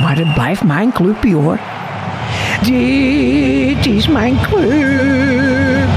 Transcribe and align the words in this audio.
Maar 0.00 0.16
het 0.16 0.34
blijft 0.34 0.64
mijn 0.64 0.92
clubje 0.92 1.34
hoor. 1.34 1.58
Dit 2.62 3.86
is 3.86 4.08
mijn 4.08 4.36
club. 4.40 5.95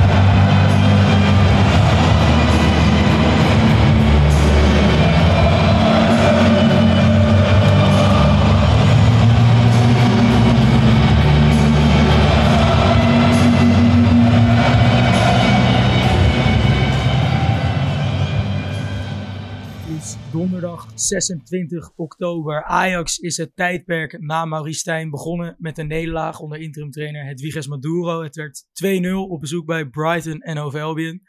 26 21.10 21.92
oktober. 21.96 22.64
Ajax 22.64 23.18
is 23.18 23.38
het 23.38 23.56
tijdperk 23.56 24.20
na 24.20 24.46
Maurice 24.46 24.80
Stijn 24.80 25.10
begonnen 25.10 25.56
met 25.58 25.78
een 25.78 25.88
nederlaag 25.88 26.40
onder 26.40 26.60
interimtrainer 26.60 27.26
Hedwiges 27.26 27.68
Maduro. 27.68 28.24
Het 28.24 28.36
werd 28.36 28.64
2-0 29.04 29.12
op 29.30 29.40
bezoek 29.40 29.66
bij 29.66 29.86
Brighton 29.86 30.42
en 30.42 30.58
Hove 30.58 30.82
Albion. 30.82 31.22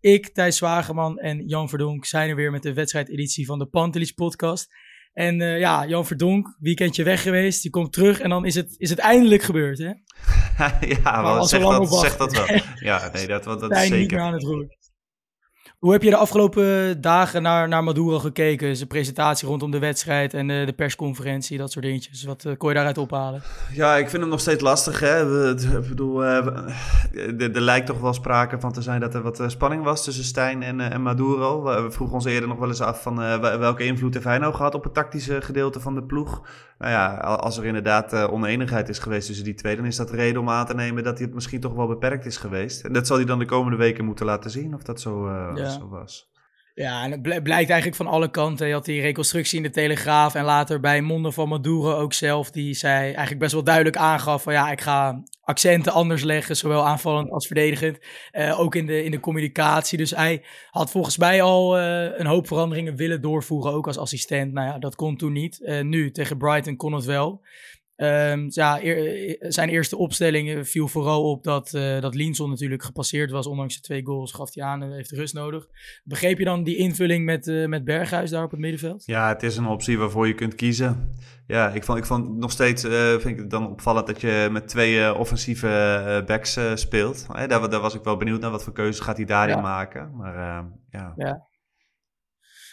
Ik, 0.00 0.28
Thijs 0.28 0.56
Zwageman 0.56 1.18
en 1.18 1.46
Jan 1.46 1.68
Verdonk 1.68 2.04
zijn 2.04 2.28
er 2.28 2.36
weer 2.36 2.50
met 2.50 2.62
de 2.62 2.72
wedstrijdeditie 2.72 3.46
van 3.46 3.58
de 3.58 3.66
Pantelis 3.66 4.12
podcast. 4.12 4.68
En 5.12 5.40
eh, 5.40 5.58
ja, 5.58 5.86
Jan 5.86 6.06
Verdonk, 6.06 6.56
weekendje 6.60 7.02
weg 7.02 7.22
geweest, 7.22 7.62
die 7.62 7.70
komt 7.70 7.92
terug 7.92 8.20
en 8.20 8.30
dan 8.30 8.44
is 8.44 8.54
het, 8.54 8.74
is 8.78 8.90
het 8.90 8.98
eindelijk 8.98 9.42
gebeurd 9.42 9.78
hè? 9.78 9.86
ja, 11.02 11.38
we 11.40 11.46
zeg, 11.46 11.60
dat, 11.60 11.94
zeg 11.94 12.16
dat 12.16 12.32
wel. 12.32 12.60
Ja, 12.74 13.10
nee, 13.12 13.26
dat, 13.26 13.44
dat, 13.44 13.60
dat 13.60 13.70
is 13.70 13.78
niet 13.78 13.88
zeker. 13.88 14.16
meer 14.16 14.26
aan 14.26 14.32
het 14.32 14.42
roer. 14.42 14.78
Hoe 15.80 15.92
heb 15.92 16.02
je 16.02 16.10
de 16.10 16.16
afgelopen 16.16 17.00
dagen 17.00 17.42
naar, 17.42 17.68
naar 17.68 17.84
Maduro 17.84 18.18
gekeken? 18.18 18.76
Zijn 18.76 18.88
presentatie 18.88 19.48
rondom 19.48 19.70
de 19.70 19.78
wedstrijd 19.78 20.34
en 20.34 20.46
de, 20.48 20.62
de 20.66 20.72
persconferentie, 20.72 21.58
dat 21.58 21.72
soort 21.72 21.84
dingetjes. 21.84 22.24
Wat 22.24 22.44
eh, 22.44 22.56
kon 22.56 22.68
je 22.68 22.74
daaruit 22.74 22.98
ophalen? 22.98 23.42
Ja, 23.72 23.96
ik 23.96 24.08
vind 24.08 24.22
hem 24.22 24.30
nog 24.30 24.40
steeds 24.40 24.62
lastig. 24.62 25.00
Hè? 25.00 25.50
Ik 25.78 25.88
bedoel, 25.88 26.24
eh, 26.24 26.46
er, 27.38 27.60
lijkt 27.60 27.86
toch 27.86 28.00
wel 28.00 28.12
sprake 28.12 28.60
van 28.60 28.72
te 28.72 28.82
zijn 28.82 29.00
dat 29.00 29.14
er 29.14 29.22
wat 29.22 29.40
eh, 29.40 29.48
spanning 29.48 29.82
was 29.82 30.04
tussen 30.04 30.24
Stijn 30.24 30.62
en, 30.62 30.80
en 30.80 31.02
Maduro. 31.02 31.62
We, 31.62 31.90
vroegen 31.90 32.16
ons 32.16 32.24
eerder 32.24 32.48
nog 32.48 32.58
wel 32.58 32.68
eens 32.68 32.80
af 32.80 33.02
van 33.02 33.16
wel- 33.16 33.58
welke 33.58 33.84
invloed 33.84 34.14
heeft 34.14 34.26
hij 34.26 34.38
nou 34.38 34.54
gehad 34.54 34.74
op 34.74 34.84
het 34.84 34.94
tactische 34.94 35.40
gedeelte 35.40 35.80
van 35.80 35.94
de 35.94 36.02
ploeg. 36.02 36.42
Nou 36.78 36.92
ja, 36.92 37.16
als 37.16 37.58
er 37.58 37.64
inderdaad 37.64 38.14
oneenigheid 38.14 38.88
is 38.88 38.98
geweest 38.98 39.26
tussen 39.26 39.44
die 39.44 39.54
twee, 39.54 39.76
dan 39.76 39.84
is 39.84 39.96
dat 39.96 40.10
reden 40.10 40.40
om 40.40 40.50
aan 40.50 40.66
te 40.66 40.74
nemen 40.74 41.04
dat 41.04 41.16
hij 41.16 41.26
het 41.26 41.34
misschien 41.34 41.60
toch 41.60 41.74
wel 41.74 41.86
beperkt 41.86 42.26
is 42.26 42.36
geweest. 42.36 42.84
En 42.84 42.92
dat 42.92 43.06
zal 43.06 43.16
hij 43.16 43.26
dan 43.26 43.38
de 43.38 43.44
komende 43.44 43.76
weken 43.76 44.04
moeten 44.04 44.26
laten 44.26 44.50
zien 44.50 44.74
of 44.74 44.82
dat 44.82 45.00
zo, 45.00 45.26
eh, 45.26 45.54
Ja. 45.70 45.78
zo 45.78 45.88
was. 45.88 46.28
Ja, 46.74 47.04
en 47.04 47.10
het 47.10 47.22
bl- 47.22 47.40
blijkt 47.42 47.70
eigenlijk 47.70 47.94
van 47.94 48.06
alle 48.06 48.30
kanten. 48.30 48.66
Je 48.66 48.72
had 48.72 48.84
die 48.84 49.00
reconstructie 49.00 49.56
in 49.56 49.62
de 49.62 49.70
Telegraaf 49.70 50.34
en 50.34 50.44
later 50.44 50.80
bij 50.80 51.00
monden 51.00 51.32
van 51.32 51.48
Maduro 51.48 51.94
ook 51.94 52.12
zelf. 52.12 52.50
Die 52.50 52.74
zei 52.74 53.04
eigenlijk 53.04 53.38
best 53.38 53.52
wel 53.52 53.64
duidelijk 53.64 53.96
aangaf 53.96 54.42
van 54.42 54.52
ja, 54.52 54.70
ik 54.70 54.80
ga 54.80 55.22
accenten 55.42 55.92
anders 55.92 56.22
leggen, 56.22 56.56
zowel 56.56 56.86
aanvallend 56.86 57.30
als 57.30 57.46
verdedigend. 57.46 57.98
Eh, 58.30 58.60
ook 58.60 58.74
in 58.74 58.86
de, 58.86 59.04
in 59.04 59.10
de 59.10 59.20
communicatie. 59.20 59.98
Dus 59.98 60.10
hij 60.10 60.44
had 60.70 60.90
volgens 60.90 61.16
mij 61.18 61.42
al 61.42 61.78
eh, 61.78 62.18
een 62.18 62.26
hoop 62.26 62.46
veranderingen 62.46 62.96
willen 62.96 63.20
doorvoeren, 63.20 63.72
ook 63.72 63.86
als 63.86 63.98
assistent. 63.98 64.52
Nou 64.52 64.66
ja, 64.66 64.78
dat 64.78 64.94
kon 64.94 65.16
toen 65.16 65.32
niet. 65.32 65.62
Eh, 65.64 65.80
nu, 65.80 66.10
tegen 66.10 66.38
Brighton 66.38 66.76
kon 66.76 66.92
het 66.92 67.04
wel. 67.04 67.42
Ehm, 68.00 68.46
ja, 68.48 68.82
eer- 68.82 69.36
zijn 69.38 69.68
eerste 69.68 69.96
opstelling 69.96 70.68
viel 70.68 70.88
vooral 70.88 71.30
op 71.30 71.44
dat, 71.44 71.74
eh 71.74 72.00
dat 72.00 72.14
Linson 72.14 72.50
natuurlijk 72.50 72.82
gepasseerd 72.82 73.30
was. 73.30 73.46
Ondanks 73.46 73.74
de 73.74 73.80
twee 73.80 74.04
goals 74.04 74.32
gaf 74.32 74.54
hij 74.54 74.64
aan 74.64 74.82
en 74.82 74.92
heeft 74.92 75.10
rust 75.10 75.34
nodig. 75.34 75.66
Begreep 76.04 76.38
je 76.38 76.44
dan 76.44 76.62
die 76.64 76.76
invulling 76.76 77.24
met, 77.24 77.48
eh, 77.48 77.66
met 77.66 77.84
Berghuis 77.84 78.30
daar 78.30 78.44
op 78.44 78.50
het 78.50 78.60
middenveld? 78.60 79.02
Ja, 79.06 79.28
het 79.28 79.42
is 79.42 79.56
een 79.56 79.66
optie 79.66 79.98
waarvoor 79.98 80.26
je 80.26 80.34
kunt 80.34 80.54
kiezen. 80.54 81.14
Ja, 81.46 81.70
ik 81.70 81.84
vond, 81.84 81.98
ik 81.98 82.04
vond 82.04 82.36
nog 82.36 82.50
steeds 82.50 82.84
eh, 82.84 83.08
vind 83.10 83.24
ik 83.24 83.36
het 83.38 83.50
dan 83.50 83.70
opvallend 83.70 84.06
dat 84.06 84.20
je 84.20 84.48
met 84.50 84.68
twee 84.68 85.00
eh, 85.04 85.18
offensieve 85.18 85.68
eh, 85.68 86.26
backs 86.26 86.56
eh, 86.56 86.70
speelt. 86.74 87.26
Eh, 87.34 87.48
daar, 87.48 87.70
daar 87.70 87.80
was 87.80 87.94
ik 87.94 88.02
wel 88.02 88.16
benieuwd 88.16 88.40
naar. 88.40 88.50
Wat 88.50 88.62
voor 88.64 88.72
keuzes 88.72 89.04
gaat 89.04 89.16
hij 89.16 89.26
daarin 89.26 89.56
Ja. 89.56 89.60
maken? 89.62 90.16
Maar 90.16 90.34
eh, 90.34 90.64
ja. 90.90 91.48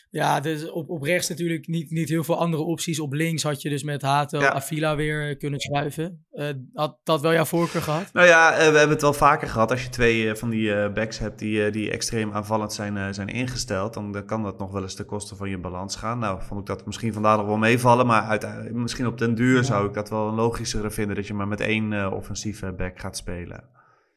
Ja, 0.10 0.40
dus 0.40 0.72
op, 0.72 0.90
op 0.90 1.02
rechts 1.02 1.30
natuurlijk 1.30 1.68
niet, 1.68 1.92
niet 1.92 2.10
heel 2.10 2.24
veel 2.24 2.38
andere 2.38 2.64
opties. 2.64 3.00
Op 3.00 3.14
links 3.14 3.44
had 3.44 3.62
je 3.62 3.70
dus 3.70 3.84
met 3.84 4.02
Hato 4.02 4.40
Ja. 4.40 4.54
Avila 4.54 4.96
weer 4.96 5.38
kunnen 5.38 5.60
schuiven. 5.60 6.26
Eh, 6.32 6.48
had 6.74 6.98
dat 7.04 7.22
wel 7.22 7.34
jouw 7.34 7.46
voorkeur 7.46 7.82
gehad? 7.82 8.10
Nou 8.14 8.28
ja, 8.28 8.52
eh, 8.52 8.58
we 8.58 8.78
hebben 8.78 8.90
het 8.90 9.02
wel 9.02 9.14
vaker 9.14 9.48
gehad. 9.48 9.72
Als 9.72 9.84
je 9.84 9.90
twee 9.90 10.30
eh, 10.30 10.36
van 10.36 10.50
die 10.50 10.90
backs 10.90 11.20
hebt 11.20 11.40
die, 11.40 11.70
die 11.70 11.92
extreem 11.92 12.32
aanvallend 12.32 12.74
zijn, 12.74 13.14
zijn 13.14 13.28
ingesteld, 13.28 13.94
dan 13.94 14.26
kan 14.26 14.44
dat 14.44 14.60
nog 14.60 14.72
wel 14.72 14.82
eens 14.82 14.96
ten 14.96 15.06
koste 15.06 15.36
van 15.36 15.50
je 15.50 15.58
balans 15.58 15.96
gaan. 15.96 16.20
Nou, 16.20 16.42
vond 16.42 16.60
ik 16.60 16.66
dat 16.66 16.86
misschien 16.86 17.14
vandaag 17.14 17.38
nog 17.38 17.46
wel 17.46 17.58
meevallen, 17.58 18.06
maar 18.06 18.22
uiteindelijk, 18.22 18.76
misschien 18.76 19.08
op 19.08 19.18
den 19.18 19.36
duur 19.36 19.64
zou 19.64 19.88
ik 19.88 19.94
dat 19.94 20.10
wel 20.10 20.28
een 20.28 20.36
logischere 20.36 20.92
vinden 20.92 21.16
dat 21.16 21.28
je 21.28 21.34
maar 21.34 21.48
met 21.48 21.62
één 21.62 22.14
offensieve 22.14 22.74
back 22.74 23.00
gaat 23.00 23.18
spelen. 23.18 23.64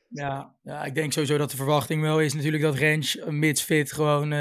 Ja, 0.08 0.54
ja, 0.62 0.84
ik 0.84 0.94
denk 0.94 1.12
sowieso 1.12 1.38
dat 1.38 1.50
de 1.50 1.56
verwachting 1.56 2.02
wel 2.02 2.20
is 2.20 2.34
natuurlijk 2.34 2.62
dat 2.62 2.74
Rens, 2.74 3.18
mits 3.28 3.62
fit, 3.62 3.92
gewoon 3.92 4.32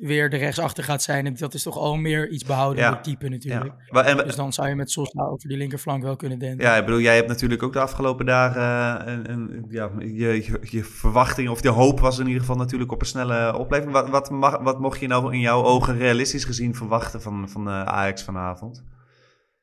weer 0.00 0.30
de 0.30 0.36
rechtsachter 0.36 0.84
gaat 0.84 1.02
zijn. 1.02 1.26
En 1.26 1.34
dat 1.34 1.54
is 1.54 1.62
toch 1.62 1.76
al 1.76 1.96
meer 1.96 2.28
iets 2.28 2.44
behouden 2.44 2.82
Ja. 2.82 3.00
type 3.00 3.28
natuurlijk. 3.28 3.72
Ja. 3.90 4.04
En- 4.04 4.16
Dus 4.16 4.36
dan 4.36 4.52
zou 4.52 4.68
je 4.68 4.74
met 4.74 4.90
Sosa 4.90 5.22
over 5.22 5.48
die 5.48 5.56
linkerflank 5.58 6.02
wel 6.02 6.16
kunnen 6.16 6.38
denken. 6.38 6.64
Ja, 6.64 6.76
ik 6.76 6.84
bedoel, 6.84 7.00
jij 7.00 7.14
hebt 7.16 7.28
natuurlijk 7.28 7.62
ook 7.62 7.72
de 7.72 7.80
afgelopen 7.80 8.26
dagen 8.26 9.08
een, 9.12 9.30
een, 9.30 9.64
ja, 9.68 9.90
je, 9.98 10.08
je, 10.44 10.58
je 10.62 10.84
verwachting 10.84 11.48
of 11.48 11.60
de 11.60 11.68
hoop 11.68 12.00
was 12.00 12.18
in 12.18 12.26
ieder 12.26 12.40
geval 12.40 12.56
natuurlijk 12.56 12.92
op 12.92 13.00
een 13.00 13.06
snelle 13.06 13.56
opleving. 13.58 13.92
Wat, 13.92 14.08
wat, 14.08 14.30
mag, 14.30 14.58
wat 14.62 14.80
mocht 14.80 15.00
je 15.00 15.06
nou 15.06 15.32
in 15.32 15.40
jouw 15.40 15.64
ogen 15.64 15.98
realistisch 15.98 16.44
gezien 16.44 16.74
verwachten 16.74 17.22
van, 17.22 17.48
van 17.48 17.68
eh, 17.68 17.82
Ajax 17.82 18.22
vanavond? 18.22 18.84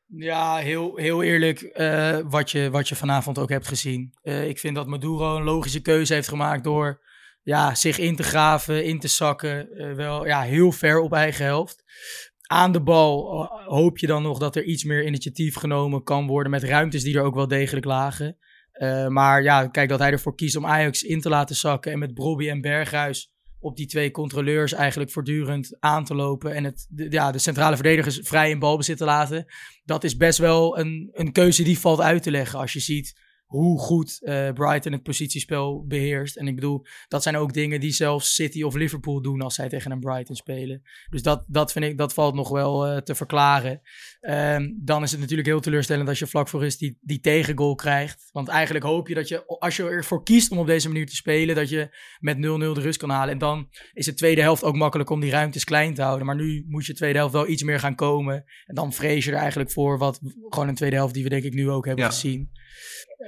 Ja, 0.08 0.56
heel, 0.56 0.96
heel 0.96 1.24
eerlijk, 1.24 1.62
eh, 1.62 2.18
wat, 2.26 2.52
je, 2.52 2.70
wat 2.70 2.88
je 2.90 2.96
vanavond 2.96 3.40
ook 3.40 3.50
hebt 3.50 3.68
gezien. 3.68 4.14
Ik 4.22 4.60
vind 4.60 4.76
dat 4.76 4.88
Maduro 4.88 5.36
een 5.38 5.44
logische 5.44 5.82
keuze 5.82 6.14
heeft 6.14 6.28
gemaakt 6.28 6.64
door 6.64 7.00
ja, 7.46 7.76
zich 7.76 7.98
in 7.98 8.16
te 8.16 8.24
graven, 8.24 8.86
in 8.86 9.00
te 9.00 9.08
zakken. 9.08 9.70
eh, 9.70 9.94
wel 9.94 10.26
ja, 10.26 10.42
heel 10.42 10.72
ver 10.72 11.00
op 11.00 11.14
eigen 11.14 11.46
helft. 11.46 11.84
Aan 12.48 12.72
de 12.72 12.82
bal 12.82 13.44
eh, 13.44 13.68
hoop 13.68 13.98
je 13.98 14.08
dan 14.08 14.24
nog 14.24 14.40
dat 14.40 14.56
er 14.56 14.64
iets 14.64 14.84
meer 14.84 15.06
initiatief 15.06 15.56
genomen 15.56 16.04
kan 16.04 16.28
worden 16.28 16.52
met 16.52 16.64
ruimtes 16.64 17.04
die 17.04 17.18
er 17.18 17.24
ook 17.24 17.36
wel 17.36 17.48
degelijk 17.48 17.86
lagen. 17.86 18.38
Eh, 18.72 19.08
maar 19.08 19.44
ja, 19.44 19.68
kijk 19.68 19.90
dat 19.90 20.00
hij 20.00 20.12
ervoor 20.12 20.36
kiest 20.36 20.56
om 20.56 20.66
Ajax 20.66 21.04
in 21.04 21.22
te 21.22 21.30
laten 21.30 21.56
zakken 21.56 21.92
en 21.92 22.00
met 22.00 22.14
Brobby 22.14 22.50
en 22.50 22.62
Berghuis 22.62 23.32
op 23.60 23.76
die 23.76 23.88
twee 23.88 24.12
controleurs 24.12 24.74
eigenlijk 24.74 25.12
voortdurend 25.12 25.78
aan 25.80 26.06
te 26.06 26.16
lopen 26.16 26.54
en 26.54 26.64
het, 26.64 26.88
de, 26.90 27.12
ja, 27.12 27.32
de 27.32 27.40
centrale 27.40 27.76
verdedigers 27.76 28.20
vrij 28.24 28.50
in 28.50 28.60
balbezit 28.60 28.98
te 28.98 29.06
laten 29.06 29.46
dat 29.84 30.04
is 30.04 30.18
best 30.18 30.38
wel 30.38 30.80
een, 30.80 31.10
een 31.14 31.32
keuze 31.32 31.64
die 31.64 31.80
valt 31.80 32.02
uit 32.02 32.24
te 32.24 32.32
leggen. 32.32 32.60
Als 32.60 32.74
je 32.74 32.80
ziet 32.80 33.25
hoe 33.46 33.80
goed 33.80 34.20
uh, 34.22 34.52
Brighton 34.52 34.92
het 34.92 35.04
positiespel 35.04 35.86
beheerst. 35.88 36.36
En 36.36 36.48
ik 36.48 36.56
bedoel, 36.56 36.86
dat 37.08 37.24
zijn 37.24 37.38
ook 37.38 37.54
dingen 37.54 37.80
die 37.80 37.92
zelfs 37.92 38.36
City 38.36 38.64
of 38.64 38.76
Liverpool 38.76 39.22
doen 39.22 39.42
als 39.42 39.56
zij 39.56 39.70
tegen 39.70 39.92
een 39.92 40.00
Brighton 40.00 40.36
spelen. 40.36 40.82
Dus 41.10 41.22
dat, 41.22 41.44
dat 41.48 41.72
vind 41.72 41.86
ik, 41.86 41.98
dat 41.98 42.14
valt 42.14 42.36
nog 42.36 42.50
wel 42.50 42.92
uh, 42.92 42.98
te 42.98 43.16
verklaren. 43.16 43.82
Um, 44.22 44.80
dan 44.84 45.04
is 45.04 45.12
het 45.12 45.20
natuurlijk 45.20 45.48
heel 45.48 45.60
teleurstellend 45.60 46.10
als 46.10 46.20
je 46.20 46.28
vlak 46.28 46.48
voor 46.48 46.66
is 46.66 46.78
die, 46.78 46.98
die 47.02 47.20
tegengoal 47.20 47.76
krijgt. 47.76 48.30
Want 48.32 48.48
eigenlijk 48.48 48.86
hoop 48.86 49.08
je 49.08 49.14
dat 49.14 49.28
je, 49.28 49.46
als 49.46 49.76
je 49.76 49.84
ervoor 49.84 50.24
kiest 50.24 50.52
om 50.52 50.58
op 50.58 50.68
deze 50.68 50.88
manier 50.88 51.06
te 51.06 51.16
spelen, 51.16 51.56
dat 51.56 51.70
je 51.70 51.90
met 52.20 52.38
0-0 52.38 52.40
de 52.40 52.72
rust 52.74 52.98
kan 52.98 53.10
halen. 53.10 53.34
En 53.34 53.40
dan 53.40 53.70
is 53.94 54.06
de 54.06 54.14
tweede 54.14 54.42
helft 54.42 54.64
ook 54.64 54.76
makkelijk 54.76 55.10
om 55.10 55.20
die 55.20 55.32
ruimtes 55.32 55.64
klein 55.64 55.94
te 55.94 56.02
houden. 56.02 56.26
Maar 56.26 56.36
nu 56.36 56.66
moet 56.68 56.86
je 56.86 56.92
de 56.92 56.98
tweede 56.98 57.18
helft 57.18 57.34
wel 57.34 57.48
iets 57.48 57.64
meer 57.64 57.80
gaan 57.80 57.96
komen. 57.96 58.44
En 58.66 58.76
dan 58.76 58.94
vrees 58.94 59.26
je 59.26 59.32
er 59.32 59.38
eigenlijk 59.38 59.72
voor 59.72 59.98
wat 59.98 60.20
gewoon 60.50 60.68
een 60.68 60.76
tweede 60.76 60.96
helft 60.96 61.14
die 61.14 61.24
we 61.24 61.30
denk 61.30 61.44
ik 61.44 61.54
nu 61.54 61.70
ook 61.70 61.86
hebben 61.86 62.06
gezien. 62.06 62.50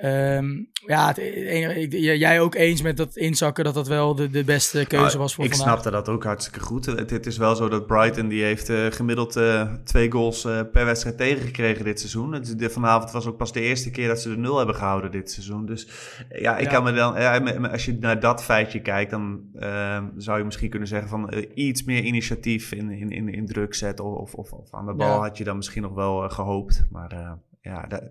Um, 0.04 0.70
ja, 0.86 1.08
het, 1.08 1.92
jij 1.92 2.40
ook 2.40 2.56
eens 2.56 2.82
met 2.82 2.98
dat 2.98 3.16
inzakken 3.16 3.64
dat 3.64 3.74
dat 3.74 3.88
wel 3.88 4.16
de, 4.16 4.30
de 4.30 4.44
beste 4.44 4.86
keuze 4.88 5.16
ah, 5.16 5.22
was 5.22 5.36
voor 5.36 5.44
ik 5.44 5.50
vandaag? 5.50 5.68
Ik 5.68 5.82
snapte 5.82 5.98
dat 5.98 6.10
ook 6.10 6.24
hartstikke 6.24 6.60
goed. 6.60 6.86
Het, 6.86 7.10
het, 7.10 7.26
is 7.26 7.38
wel 7.38 7.56
zo 7.56 7.70
dat 7.70 7.88
Brighton 7.88 8.28
die 8.28 8.44
heeft 8.44 8.70
uh, 8.70 8.86
gemiddeld 8.86 9.38
uh, 9.38 9.74
twee 9.84 10.12
goals 10.12 10.46
uh, 10.46 10.62
per 10.72 10.86
wedstrijd 10.86 11.18
tegengekregen 11.18 11.86
dit 11.86 12.00
seizoen. 12.00 12.32
Het, 12.34 12.60
de, 12.60 12.70
vanavond 12.70 13.12
was 13.12 13.26
ook 13.26 13.38
pas 13.38 13.54
de 13.54 13.62
eerste 13.62 13.92
keer 13.92 14.08
dat 14.08 14.22
ze 14.22 14.30
de 14.30 14.38
nul 14.38 14.58
hebben 14.58 14.76
gehouden 14.76 15.12
dit 15.12 15.32
seizoen. 15.32 15.66
Dus 15.66 15.88
ja, 16.30 16.58
ik 16.58 16.64
ja. 16.64 16.72
kan 16.72 16.84
me 16.84 16.92
dan, 16.92 17.72
als 17.72 17.86
je 17.86 17.98
naar 18.00 18.20
dat 18.20 18.44
feitje 18.44 18.82
kijkt, 18.82 19.12
dan 19.12 19.42
ehm, 19.60 20.06
zou 20.18 20.38
je 20.38 20.44
misschien 20.44 20.70
kunnen 20.70 20.88
zeggen 20.88 21.10
van 21.10 21.34
iets 21.54 21.84
meer 21.84 22.04
initiatief 22.04 22.72
in, 22.72 22.92
in, 22.92 23.10
in, 23.10 23.34
in 23.34 23.46
druk 23.46 23.74
zetten 23.74 24.06
of, 24.06 24.34
of, 24.34 24.52
of 24.52 24.74
aan 24.74 24.86
de 24.86 24.94
bal 24.94 25.16
ja. 25.16 25.22
had 25.22 25.38
je 25.38 25.44
dan 25.44 25.58
misschien 25.58 25.82
nog 25.82 25.94
wel 25.94 26.30
gehoopt. 26.30 26.86
Maar 26.92 27.38
ja, 27.62 27.86
dat... 27.88 28.04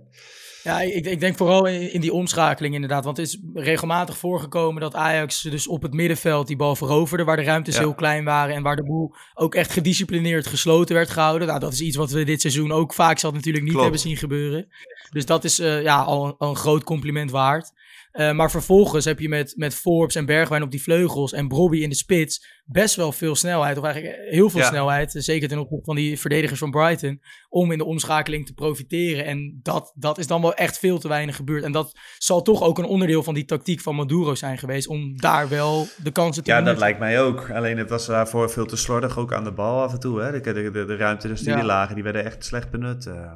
Ja, 0.67 0.81
ik, 0.81 1.07
ik, 1.07 1.21
denk 1.21 1.37
vooral 1.37 1.67
in, 1.67 1.93
in, 1.93 2.01
die 2.01 2.13
omschakeling 2.13 2.75
inderdaad. 2.75 3.05
Want 3.05 3.17
het 3.17 3.27
is 3.27 3.41
regelmatig 3.55 4.19
voorgekomen 4.19 4.81
dat 4.81 4.95
Ajax 4.95 5.43
dus 5.43 5.67
op 5.67 5.83
het 5.83 5.93
middenveld 5.93 6.47
die 6.47 6.57
bal 6.57 6.77
veroverde. 6.77 7.25
Waar 7.25 7.37
de 7.37 7.43
ruimtes 7.43 7.79
heel 7.79 7.95
klein 7.95 8.25
waren 8.25 8.55
en 8.55 8.63
waar 8.63 8.77
de 8.77 8.85
boel 8.85 9.15
ook 9.35 9.55
echt 9.55 9.73
gedisciplineerd 9.73 10.47
gesloten 10.47 10.95
werd 10.95 11.11
gehouden. 11.11 11.49
Nou, 11.49 11.61
dat 11.61 11.73
is 11.73 11.81
iets 11.81 11.97
wat 11.97 12.11
we 12.11 12.25
dit 12.25 12.41
seizoen 12.41 12.73
ook 12.73 12.95
vaak 12.95 13.19
zal 13.19 13.33
natuurlijk 13.33 13.65
niet 13.65 13.81
hebben 13.81 14.01
zien 14.01 14.17
gebeuren. 14.17 14.69
Dus 15.11 15.27
dat 15.27 15.45
is 15.45 15.61
uh, 15.61 15.83
ja, 15.83 15.99
al, 15.99 16.39
al, 16.39 16.49
een 16.49 16.57
groot 16.57 16.85
compliment 16.85 17.31
waard. 17.31 17.73
Uh, 18.17 18.33
maar 18.33 18.51
vervolgens 18.51 19.05
heb 19.05 19.19
je 19.19 19.29
met, 19.29 19.53
met 19.57 19.75
Forbes 19.75 20.15
en 20.15 20.27
Bergwijn 20.27 20.63
op 20.63 20.71
die 20.71 20.83
vleugels 20.83 21.33
en 21.33 21.49
Brobby 21.49 21.79
in 21.79 21.89
de 21.89 21.95
spits 21.95 22.47
best 22.65 22.95
wel 22.95 23.13
veel 23.13 23.35
snelheid, 23.35 23.79
of 23.79 23.85
eigenlijk 23.85 24.17
heel 24.31 24.51
veel 24.51 24.61
ja. 24.61 24.67
snelheid, 24.67 25.15
zeker 25.19 25.49
ten 25.49 25.59
opzichte 25.59 25.85
van 25.85 25.97
die 25.97 26.21
verdedigers 26.21 26.59
van 26.59 26.71
Brighton, 26.71 27.23
om 27.49 27.73
in 27.73 27.79
de 27.79 27.85
omschakeling 27.85 28.47
te 28.47 28.53
profiteren. 28.53 29.25
En 29.25 29.61
dat, 29.63 29.93
dat 29.95 30.19
is 30.19 30.27
dan 30.27 30.41
wel 30.41 30.55
echt 30.55 30.79
veel 30.79 30.99
te 30.99 31.09
weinig 31.09 31.37
gebeurd. 31.37 31.65
En 31.65 31.73
dat 31.73 31.99
zal 32.19 32.43
toch 32.43 32.63
ook 32.63 32.79
een 32.79 32.85
onderdeel 32.85 33.23
van 33.23 33.35
die 33.35 33.45
tactiek 33.45 33.81
van 33.81 33.95
Maduro 33.95 34.35
zijn 34.35 34.59
geweest, 34.59 34.89
om 34.89 35.17
daar 35.17 35.49
wel 35.49 35.87
de 36.03 36.11
kansen 36.11 36.45
te 36.45 36.51
Ja, 36.51 36.63
dat 36.63 36.79
lijkt 36.79 36.99
mij 36.99 37.23
ook. 37.23 37.51
Alleen 37.51 37.79
het 37.79 37.91
was 37.91 38.07
daarvoor 38.07 38.51
veel 38.51 38.67
te 38.67 38.77
slordig, 38.77 39.19
ook 39.19 39.33
aan 39.33 39.45
de 39.45 39.53
bal 39.53 39.83
af 39.83 39.93
en 39.93 40.01
toe. 40.01 40.21
Hè? 40.21 40.33
De, 40.33 40.41
de, 40.41 40.71
de, 40.71 40.85
de 40.85 40.97
ruimte 40.97 41.29
dus 41.29 41.41
die 41.41 41.57
ja. 41.57 41.65
lagen, 41.65 41.95
die 41.95 42.05
werden 42.05 42.25
echt 42.25 42.45
slecht 42.45 42.71
benut. 42.71 43.07
Uh. 43.07 43.33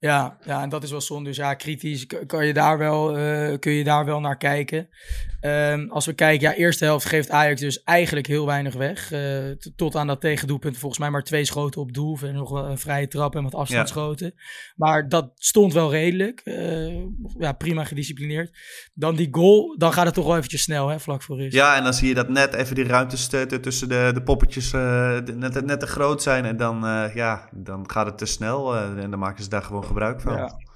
Ja, 0.00 0.38
ja, 0.44 0.62
en 0.62 0.68
dat 0.68 0.82
is 0.82 0.90
wel 0.90 1.00
zonde. 1.00 1.28
Dus 1.28 1.36
ja, 1.36 1.54
kritisch 1.54 2.06
kan 2.26 2.46
je 2.46 2.52
daar 2.52 2.78
wel, 2.78 3.18
uh, 3.18 3.58
kun 3.58 3.72
je 3.72 3.84
daar 3.84 4.04
wel 4.04 4.20
naar 4.20 4.36
kijken. 4.36 4.88
Um, 5.40 5.90
als 5.90 6.06
we 6.06 6.12
kijken, 6.12 6.48
ja, 6.48 6.54
eerste 6.54 6.84
helft 6.84 7.06
geeft 7.06 7.30
Ajax 7.30 7.60
dus 7.60 7.82
eigenlijk 7.82 8.26
heel 8.26 8.46
weinig 8.46 8.74
weg. 8.74 9.12
Uh, 9.12 9.50
tot 9.76 9.96
aan 9.96 10.06
dat 10.06 10.20
tegendoelpunt 10.20 10.78
volgens 10.78 11.00
mij 11.00 11.10
maar 11.10 11.22
twee 11.22 11.44
schoten 11.44 11.80
op 11.80 11.92
doel. 11.92 12.18
En 12.22 12.34
nog 12.34 12.50
wel 12.50 12.64
een 12.64 12.78
vrije 12.78 13.08
trap 13.08 13.34
en 13.34 13.42
wat 13.42 13.54
afstandsschoten. 13.54 14.26
Ja. 14.26 14.42
Maar 14.76 15.08
dat 15.08 15.30
stond 15.34 15.72
wel 15.72 15.90
redelijk. 15.90 16.40
Uh, 16.44 17.04
ja, 17.38 17.52
prima 17.52 17.84
gedisciplineerd. 17.84 18.56
Dan 18.94 19.16
die 19.16 19.28
goal, 19.30 19.74
dan 19.78 19.92
gaat 19.92 20.06
het 20.06 20.14
toch 20.14 20.26
wel 20.26 20.36
eventjes 20.36 20.62
snel, 20.62 20.88
hè, 20.88 21.00
vlak 21.00 21.22
voor 21.22 21.36
rust. 21.36 21.52
Ja, 21.52 21.76
en 21.76 21.84
dan 21.84 21.94
zie 21.94 22.08
je 22.08 22.14
dat 22.14 22.28
net 22.28 22.54
even 22.54 22.74
die 22.74 22.84
ruimtes 22.84 23.28
tussen 23.60 23.88
de, 23.88 24.10
de 24.14 24.22
poppetjes 24.22 24.72
net, 24.72 25.64
net 25.64 25.80
te 25.80 25.86
groot 25.86 26.22
zijn. 26.22 26.44
En 26.44 26.56
dan, 26.56 26.80
ja, 27.14 27.48
dan 27.52 27.90
gaat 27.90 28.06
het 28.06 28.18
te 28.18 28.26
snel. 28.26 28.76
en 28.76 29.10
dan 29.10 29.18
maken 29.18 29.42
ze 29.42 29.50
daar 29.50 29.62
gewoon 29.62 29.84
gebruik 29.88 30.20
van. 30.20 30.36
Ja. 30.36 30.67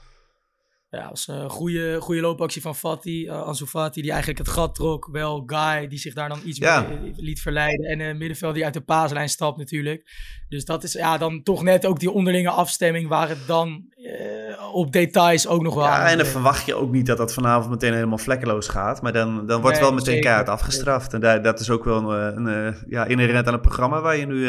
Ja, 0.99 1.09
was 1.09 1.29
een 1.29 1.51
goede, 1.51 2.01
goede 2.01 2.21
loopactie 2.21 2.63
van 2.63 2.77
Fati, 2.77 3.27
uh, 3.27 3.43
Ansu 3.43 3.67
Fati, 3.67 4.03
die 4.03 4.11
eigenlijk 4.11 4.41
het 4.41 4.49
gat 4.49 4.75
trok. 4.75 5.09
Wel 5.13 5.43
Guy, 5.47 5.89
die 5.89 5.99
zich 5.99 6.15
daar 6.15 6.29
dan 6.29 6.41
iets 6.45 6.59
ja. 6.59 6.87
meer 6.89 7.13
liet 7.17 7.41
verleiden. 7.41 7.87
En 7.87 8.01
een 8.01 8.19
middenveld 8.19 8.55
die 8.55 8.65
uit 8.65 8.75
de 8.75 8.81
paaslijn 8.81 9.29
stapt 9.29 9.59
natuurlijk. 9.59 10.11
Dus 10.49 10.65
dat 10.65 10.83
is 10.83 10.93
ja, 10.93 11.19
dan 11.19 11.43
toch 11.43 11.63
net 11.63 11.87
ook 11.87 12.01
die 12.01 12.11
onderlinge 12.11 12.51
afstemming 12.51 13.09
waar 13.09 13.29
het 13.29 13.47
dan 13.47 13.85
uh, 13.97 14.75
op 14.75 14.93
details 14.93 15.47
ook 15.47 15.63
nog 15.63 15.75
wel 15.75 15.85
Ja, 15.85 16.11
en 16.11 16.17
dan 16.17 16.27
verwacht 16.27 16.67
je 16.67 16.75
ook 16.75 16.91
niet 16.91 17.07
dat 17.07 17.17
dat 17.17 17.35
vanavond 17.35 17.71
meteen 17.71 17.95
helemaal 17.95 18.19
vlekkeloos 18.19 18.69
gaat. 18.69 19.03
Maar 19.03 19.13
dan, 19.13 19.47
dan 19.47 19.61
wordt 19.61 19.77
nee, 19.77 19.87
wel 19.87 19.95
meteen 19.95 20.21
keihard 20.21 20.49
afgestraft. 20.49 21.15
En 21.15 21.21
daar, 21.21 21.43
dat 21.43 21.61
is 21.61 21.71
ook 21.71 21.85
wel 21.85 22.13
een, 22.13 22.37
een, 22.37 22.47
een, 22.47 22.75
ja, 22.89 23.05
inherent 23.05 23.47
aan 23.47 23.53
het 23.53 23.63
programma 23.63 24.01
waar 24.01 24.17
je 24.17 24.27
nu 24.27 24.49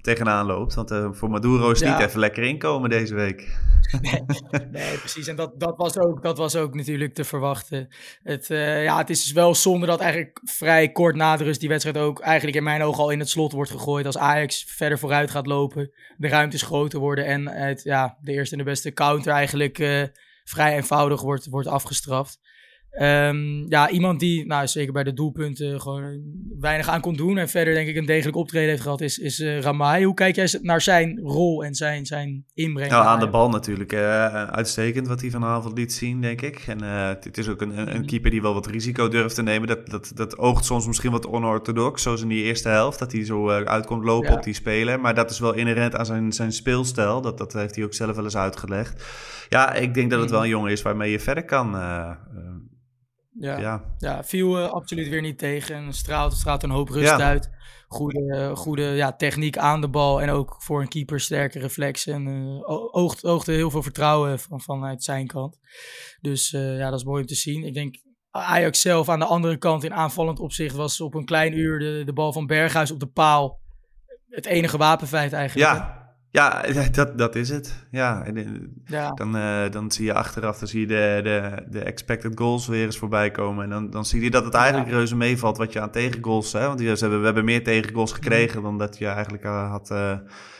tegenaan 0.00 0.46
loopt. 0.46 0.74
Want 0.74 0.94
voor 1.12 1.30
Maduro 1.30 1.70
is 1.70 1.80
ja. 1.80 1.96
niet 1.96 2.06
even 2.06 2.20
lekker 2.20 2.42
inkomen 2.42 2.90
deze 2.90 3.14
week. 3.14 3.58
nee, 4.00 4.24
nee, 4.72 4.98
precies. 4.98 5.26
En 5.26 5.36
dat, 5.36 5.45
dat, 5.56 5.76
was 5.76 5.98
ook, 5.98 6.22
dat 6.22 6.38
was 6.38 6.56
ook 6.56 6.74
natuurlijk 6.74 7.14
te 7.14 7.24
verwachten. 7.24 7.88
Het, 8.22 8.50
uh, 8.50 8.84
ja, 8.84 8.98
het 8.98 9.10
is 9.10 9.22
dus 9.22 9.32
wel 9.32 9.54
zonde 9.54 9.86
dat 9.86 10.00
eigenlijk 10.00 10.40
vrij 10.44 10.92
kort 10.92 11.16
na 11.16 11.36
de 11.36 11.44
rust 11.44 11.60
die 11.60 11.68
wedstrijd 11.68 11.98
ook 11.98 12.20
eigenlijk 12.20 12.56
in 12.56 12.62
mijn 12.62 12.82
ogen 12.82 13.02
al 13.02 13.10
in 13.10 13.18
het 13.18 13.28
slot 13.28 13.52
wordt 13.52 13.70
gegooid. 13.70 14.06
Als 14.06 14.18
Ajax 14.18 14.64
verder 14.68 14.98
vooruit 14.98 15.30
gaat 15.30 15.46
lopen, 15.46 15.90
de 16.16 16.28
ruimtes 16.28 16.62
groter 16.62 16.98
worden 16.98 17.24
en 17.26 17.48
het, 17.48 17.82
ja, 17.82 18.18
de 18.20 18.32
eerste 18.32 18.56
en 18.56 18.64
de 18.64 18.70
beste 18.70 18.92
counter 18.92 19.32
eigenlijk 19.32 19.78
uh, 19.78 20.02
vrij 20.44 20.76
eenvoudig 20.76 21.22
wordt, 21.22 21.46
wordt 21.46 21.68
afgestraft. 21.68 22.38
Um, 23.02 23.66
ja, 23.68 23.90
iemand 23.90 24.20
die, 24.20 24.46
nou 24.46 24.66
zeker 24.66 24.92
bij 24.92 25.04
de 25.04 25.12
doelpunten, 25.12 25.80
gewoon 25.80 26.22
weinig 26.58 26.88
aan 26.88 27.00
kon 27.00 27.14
doen. 27.14 27.38
En 27.38 27.48
verder 27.48 27.74
denk 27.74 27.88
ik 27.88 27.96
een 27.96 28.06
degelijk 28.06 28.36
optreden 28.36 28.68
heeft 28.68 28.82
gehad, 28.82 29.00
is, 29.00 29.18
is 29.18 29.40
uh, 29.40 29.60
Ramai. 29.60 30.04
Hoe 30.04 30.14
kijk 30.14 30.34
jij 30.34 30.58
naar 30.62 30.80
zijn 30.80 31.18
rol 31.22 31.64
en 31.64 31.74
zijn, 31.74 32.06
zijn 32.06 32.44
inbreng? 32.54 32.90
Nou, 32.90 33.06
aan 33.06 33.20
de 33.20 33.28
bal 33.28 33.48
natuurlijk. 33.48 33.92
Uh, 33.92 34.44
uitstekend 34.44 35.08
wat 35.08 35.20
hij 35.20 35.30
vanavond 35.30 35.78
liet 35.78 35.92
zien, 35.92 36.20
denk 36.20 36.42
ik. 36.42 36.64
En 36.66 36.82
uh, 36.82 37.08
het 37.08 37.38
is 37.38 37.48
ook 37.48 37.60
een, 37.60 37.78
een, 37.78 37.94
een, 37.94 38.06
keeper 38.06 38.30
die 38.30 38.42
wel 38.42 38.54
wat 38.54 38.66
risico 38.66 39.08
durft 39.08 39.34
te 39.34 39.42
nemen. 39.42 39.68
Dat, 39.68 39.90
dat, 39.90 40.12
dat 40.14 40.38
oogt 40.38 40.64
soms 40.64 40.86
misschien 40.86 41.12
wat 41.12 41.26
onorthodox, 41.26 42.02
zoals 42.02 42.22
in 42.22 42.28
die 42.28 42.42
eerste 42.42 42.68
helft. 42.68 42.98
Dat 42.98 43.12
hij 43.12 43.24
zo 43.24 43.48
uitkomt 43.50 44.04
lopen 44.04 44.30
ja. 44.30 44.36
op 44.36 44.42
die 44.42 44.54
speler. 44.54 45.00
Maar 45.00 45.14
dat 45.14 45.30
is 45.30 45.38
wel 45.38 45.54
inherent 45.54 45.96
aan 45.96 46.06
zijn, 46.06 46.32
zijn 46.32 46.52
speelstijl. 46.52 47.20
Dat, 47.20 47.38
dat 47.38 47.52
heeft 47.52 47.74
hij 47.74 47.84
ook 47.84 47.94
zelf 47.94 48.14
wel 48.14 48.24
eens 48.24 48.36
uitgelegd. 48.36 49.04
Ja, 49.48 49.72
ik 49.72 49.94
denk 49.94 50.10
dat 50.10 50.20
het 50.20 50.30
wel 50.30 50.42
een 50.42 50.48
jongen 50.48 50.72
is 50.72 50.82
waarmee 50.82 51.10
je 51.10 51.20
verder 51.20 51.44
kan. 51.44 51.74
Ja, 53.38 53.58
ja. 53.58 53.84
ja 53.98 54.24
viel 54.24 54.58
uh, 54.58 54.70
absoluut 54.70 55.08
weer 55.08 55.20
niet 55.20 55.38
tegen. 55.38 55.92
Straalt, 55.92 56.32
straalt 56.32 56.62
een 56.62 56.70
hoop 56.70 56.88
rust 56.88 57.08
ja. 57.08 57.18
uit. 57.18 57.50
Goede, 57.88 58.50
goede 58.54 58.82
ja, 58.82 59.12
techniek 59.12 59.58
aan 59.58 59.80
de 59.80 59.88
bal. 59.88 60.22
En 60.22 60.30
ook 60.30 60.56
voor 60.58 60.80
een 60.80 60.88
keeper 60.88 61.20
sterke 61.20 61.58
reflex. 61.58 62.06
En 62.06 62.26
uh, 62.26 63.22
oogt, 63.22 63.46
heel 63.46 63.70
veel 63.70 63.82
vertrouwen 63.82 64.38
van, 64.38 64.60
vanuit 64.60 65.04
zijn 65.04 65.26
kant. 65.26 65.58
Dus 66.20 66.52
uh, 66.52 66.78
ja, 66.78 66.90
dat 66.90 66.98
is 66.98 67.04
mooi 67.04 67.20
om 67.20 67.26
te 67.26 67.34
zien. 67.34 67.64
Ik 67.64 67.74
denk 67.74 67.96
Ajax 68.30 68.80
zelf 68.80 69.08
aan 69.08 69.18
de 69.18 69.24
andere 69.24 69.56
kant 69.56 69.84
in 69.84 69.94
aanvallend 69.94 70.40
opzicht 70.40 70.74
was 70.74 71.00
op 71.00 71.14
een 71.14 71.24
klein 71.24 71.58
uur 71.58 71.78
de, 71.78 72.02
de 72.04 72.12
bal 72.12 72.32
van 72.32 72.46
Berghuis 72.46 72.90
op 72.90 73.00
de 73.00 73.06
paal. 73.06 73.60
Het 74.28 74.46
enige 74.46 74.76
wapenfeit 74.76 75.32
eigenlijk. 75.32 75.70
Ja, 75.70 76.05
ja, 76.36 76.62
dat, 76.92 77.18
dat 77.18 77.34
is 77.34 77.48
het. 77.48 77.86
Ja. 77.90 78.24
Dan, 79.14 79.36
uh, 79.36 79.70
dan 79.70 79.90
zie 79.90 80.04
je 80.04 80.14
achteraf 80.14 80.58
dan 80.58 80.68
zie 80.68 80.80
je 80.80 80.86
de, 80.86 81.20
de, 81.22 81.64
de 81.70 81.80
expected 81.80 82.38
goals 82.38 82.66
weer 82.66 82.84
eens 82.84 82.98
voorbij 82.98 83.30
komen. 83.30 83.64
En 83.64 83.70
dan, 83.70 83.90
dan 83.90 84.04
zie 84.04 84.22
je 84.22 84.30
dat 84.30 84.44
het 84.44 84.54
eigenlijk 84.54 84.88
ja. 84.88 84.96
reuze 84.96 85.16
meevalt 85.16 85.56
wat 85.56 85.72
je 85.72 85.80
aan 85.80 85.90
tegengoals... 85.90 86.52
Hè? 86.52 86.66
Want 86.66 86.80
ze 86.80 86.86
hebben, 86.86 87.18
we 87.18 87.24
hebben 87.24 87.44
meer 87.44 87.64
tegengoals 87.64 88.12
gekregen 88.12 88.62
dan 88.62 88.78
dat 88.78 88.98
je 88.98 89.06
eigenlijk 89.06 89.44
uh, 89.44 89.70
had 89.70 89.90
uh, 89.90 90.18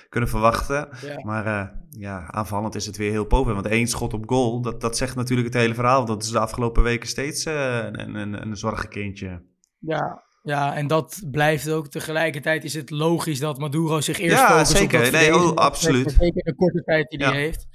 kunnen 0.08 0.28
verwachten. 0.28 0.88
Ja. 1.00 1.24
Maar 1.24 1.72
ja, 1.90 2.30
aanvallend 2.30 2.74
is 2.74 2.86
het 2.86 2.96
weer 2.96 3.10
heel 3.10 3.26
pover. 3.26 3.54
Want 3.54 3.66
één 3.66 3.86
schot 3.86 4.14
op 4.14 4.28
goal, 4.28 4.60
dat, 4.60 4.80
dat 4.80 4.96
zegt 4.96 5.16
natuurlijk 5.16 5.48
het 5.48 5.62
hele 5.62 5.74
verhaal. 5.74 6.04
Dat 6.04 6.22
is 6.22 6.30
de 6.30 6.38
afgelopen 6.38 6.82
weken 6.82 7.08
steeds 7.08 7.44
een, 7.44 8.14
een, 8.14 8.42
een 8.42 8.56
zorgenkindje. 8.56 9.42
Ja, 9.78 10.25
ja, 10.46 10.74
en 10.74 10.86
dat 10.86 11.22
blijft 11.30 11.70
ook. 11.70 11.88
Tegelijkertijd 11.88 12.64
is 12.64 12.74
het 12.74 12.90
logisch 12.90 13.38
dat 13.38 13.58
Maduro 13.58 14.00
zich 14.00 14.18
eerst 14.18 14.36
ja, 14.36 14.64
zeker. 14.64 15.12
nee, 15.12 15.34
oh, 15.34 15.54
absoluut. 15.54 16.16
Zeker 16.18 16.42
de 16.42 16.54
korte 16.54 16.82
tijd 16.84 17.10
die 17.10 17.18
ja. 17.18 17.30
hij 17.30 17.40
heeft. 17.40 17.66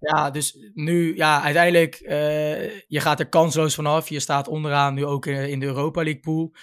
Ja, 0.00 0.30
dus 0.30 0.70
nu, 0.74 1.16
ja, 1.16 1.42
uiteindelijk, 1.42 2.00
uh, 2.02 2.10
je 2.86 3.00
gaat 3.00 3.20
er 3.20 3.28
kansloos 3.28 3.74
vanaf. 3.74 4.08
Je 4.08 4.20
staat 4.20 4.48
onderaan 4.48 4.94
nu 4.94 5.04
ook 5.04 5.26
in 5.26 5.60
de 5.60 5.66
Europa 5.66 6.02
League 6.02 6.20
pool. 6.20 6.54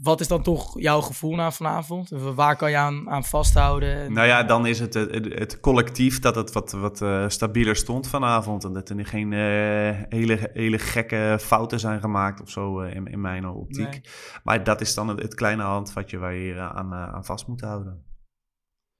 Wat 0.00 0.20
is 0.20 0.28
dan 0.28 0.42
toch 0.42 0.80
jouw 0.80 1.00
gevoel 1.00 1.34
na 1.34 1.50
vanavond? 1.50 2.10
Waar 2.34 2.56
kan 2.56 2.70
je 2.70 2.76
aan, 2.76 3.10
aan 3.10 3.24
vasthouden? 3.24 4.12
Nou 4.12 4.26
ja, 4.26 4.42
dan 4.42 4.66
is 4.66 4.80
het 4.80 4.94
het, 4.94 5.10
het 5.10 5.60
collectief 5.60 6.18
dat 6.18 6.34
het 6.34 6.52
wat, 6.52 6.72
wat 6.72 7.00
uh, 7.00 7.28
stabieler 7.28 7.76
stond 7.76 8.08
vanavond. 8.08 8.64
En 8.64 8.72
dat 8.72 8.88
er 8.88 9.06
geen 9.06 9.32
uh, 9.32 9.38
hele, 10.08 10.50
hele 10.52 10.78
gekke 10.78 11.36
fouten 11.40 11.80
zijn 11.80 12.00
gemaakt 12.00 12.40
of 12.40 12.50
zo 12.50 12.82
uh, 12.82 12.94
in, 12.94 13.06
in 13.06 13.20
mijn 13.20 13.48
optiek. 13.48 13.90
Nee. 13.90 14.02
Maar 14.44 14.64
dat 14.64 14.80
is 14.80 14.94
dan 14.94 15.08
het, 15.08 15.22
het 15.22 15.34
kleine 15.34 15.62
handvatje 15.62 16.18
waar 16.18 16.34
je 16.34 16.40
hier 16.40 16.60
aan, 16.60 16.94
aan 16.94 17.24
vast 17.24 17.46
moet 17.46 17.60
houden. 17.60 18.02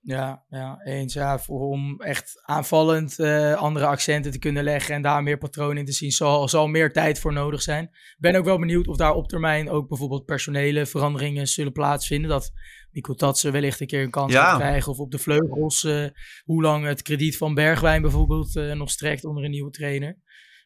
Ja, 0.04 0.44
ja, 0.49 0.80
eens. 0.85 1.14
Ja, 1.14 1.38
voor 1.38 1.61
om 1.61 2.00
echt 2.00 2.42
aanvallend 2.44 3.18
uh, 3.18 3.54
andere 3.54 3.87
accenten 3.87 4.32
te 4.32 4.38
kunnen 4.38 4.64
leggen 4.64 4.94
en 4.94 5.02
daar 5.02 5.23
meer 5.23 5.38
patronen 5.38 5.76
in 5.76 5.85
te 5.85 5.92
zien, 5.92 6.11
zal, 6.11 6.49
zal 6.49 6.66
meer 6.66 6.92
tijd 6.92 7.18
voor 7.18 7.32
nodig 7.32 7.62
zijn. 7.62 7.85
Ik 7.85 8.16
ben 8.18 8.37
ook 8.37 8.44
wel 8.44 8.59
benieuwd 8.59 8.88
of 8.88 8.97
daar 8.97 9.14
op 9.14 9.28
termijn 9.28 9.71
ook 9.71 9.88
bijvoorbeeld 9.88 10.25
personele 10.25 10.87
veranderingen 10.87 11.47
zullen 11.47 11.73
plaatsvinden. 11.73 12.30
Dat 12.30 12.52
Mikko 12.90 13.14
Tatsen 13.14 13.52
wellicht 13.52 13.80
een 13.80 13.87
keer 13.87 14.02
een 14.02 14.11
kans 14.11 14.32
ja. 14.32 14.56
krijgen. 14.56 14.92
Of 14.92 14.99
op 14.99 15.11
de 15.11 15.18
vleugels, 15.18 15.82
uh, 15.82 16.06
hoe 16.44 16.62
lang 16.62 16.85
het 16.85 17.02
krediet 17.02 17.37
van 17.37 17.54
Bergwijn 17.54 18.02
bijvoorbeeld 18.02 18.56
uh, 18.56 18.73
nog 18.73 18.90
strekt 18.90 19.25
onder 19.25 19.44
een 19.44 19.50
nieuwe 19.50 19.71
trainer. 19.71 20.16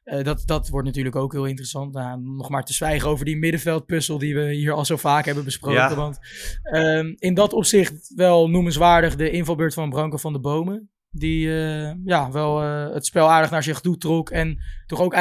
Uh, 0.07 0.23
dat, 0.23 0.43
dat 0.45 0.69
wordt 0.69 0.87
natuurlijk 0.87 1.17
ook 1.17 1.33
heel 1.33 1.45
interessant. 1.45 1.93
Nou, 1.93 2.21
nog 2.21 2.49
maar 2.49 2.65
te 2.65 2.73
zwijgen 2.73 3.09
over 3.09 3.25
die 3.25 3.37
middenveldpuzzel 3.37 4.19
die 4.19 4.35
we 4.35 4.53
hier 4.53 4.73
al 4.73 4.85
zo 4.85 4.97
vaak 4.97 5.25
hebben 5.25 5.45
besproken. 5.45 5.81
Ja. 5.81 5.95
Want 5.95 6.19
um, 6.73 7.15
in 7.19 7.35
dat 7.35 7.53
opzicht 7.53 8.13
wel 8.15 8.49
noemenswaardig 8.49 9.17
de 9.17 9.31
invalbeurt 9.31 9.75
van 9.75 9.91
Branko 9.91 10.17
van 10.17 10.33
de 10.33 10.41
Bomen. 10.41 10.91
Die 11.19 11.47
uh, 11.47 11.91
ja, 12.05 12.31
wel 12.31 12.63
uh, 12.63 12.93
het 12.93 13.07
spel 13.07 13.31
aardig 13.31 13.51
naar 13.51 13.63
zich 13.63 13.81
toe 13.81 13.97
trok. 13.97 14.31
En 14.31 14.59
toch 14.87 15.01
ook, 15.01 15.15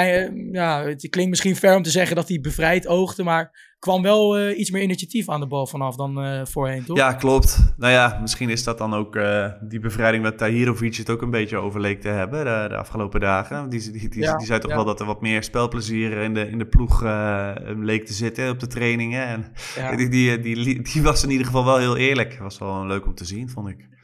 ja, 0.52 0.84
het 0.84 1.10
klinkt 1.10 1.30
misschien 1.30 1.56
ver 1.56 1.76
om 1.76 1.84
te 1.84 1.90
zeggen 1.90 2.16
dat 2.16 2.28
hij 2.28 2.40
bevrijd 2.40 2.88
oogde. 2.88 3.24
Maar 3.24 3.76
kwam 3.86 4.02
wel 4.02 4.40
uh, 4.40 4.60
iets 4.60 4.72
meer 4.72 4.82
initiatief 4.82 5.30
aan 5.30 5.40
de 5.40 5.48
bal 5.48 5.68
vanaf 5.68 5.96
dan 5.96 6.26
uh, 6.26 6.42
voorheen, 6.46 6.86
toch? 6.86 6.98
Ja, 6.98 7.14
klopt. 7.14 7.74
Nou 7.78 7.92
ja, 7.92 8.18
misschien 8.22 8.50
is 8.50 8.64
dat 8.64 8.78
dan 8.78 8.94
ook 8.94 9.16
uh, 9.16 9.48
die 9.62 9.80
bevrijding 9.80 10.24
met 10.24 10.38
Tahirovic 10.38 10.96
het 10.96 11.10
ook 11.10 11.22
een 11.22 11.30
beetje 11.30 11.58
overleek 11.58 12.02
te 12.02 12.08
hebben 12.08 12.40
de, 12.46 12.66
de 12.70 12.76
afgelopen 12.76 13.20
dagen. 13.20 13.70
Die, 13.70 13.92
die, 13.92 14.10
die, 14.10 14.22
ja, 14.22 14.36
die 14.38 14.46
zei 14.46 14.60
toch 14.60 14.70
ja. 14.70 14.76
wel 14.76 14.86
dat 14.86 15.00
er 15.00 15.06
wat 15.06 15.22
meer 15.22 15.44
spelplezier 15.44 16.12
in 16.18 16.34
de, 16.34 16.50
in 16.50 16.58
de 16.58 16.66
ploeg 16.66 17.04
leek 17.78 18.06
te 18.06 18.14
zitten 18.14 18.50
op 18.50 18.60
de 18.60 18.68
trainingen. 18.68 19.28
En 19.28 19.46
ja. 19.76 19.96
die, 19.96 20.10
die, 20.10 20.40
die, 20.40 20.82
die, 20.82 21.02
was 21.02 21.24
in 21.24 21.30
ieder 21.30 21.46
geval 21.46 21.66
wel 21.66 21.78
heel 21.78 21.98
eerlijk. 21.98 22.38
Was 22.40 22.58
wel 22.58 22.86
leuk 22.86 23.06
om 23.06 23.16
te 23.16 23.26
zien, 23.26 23.50
vond 23.50 23.70
ik. 23.70 23.95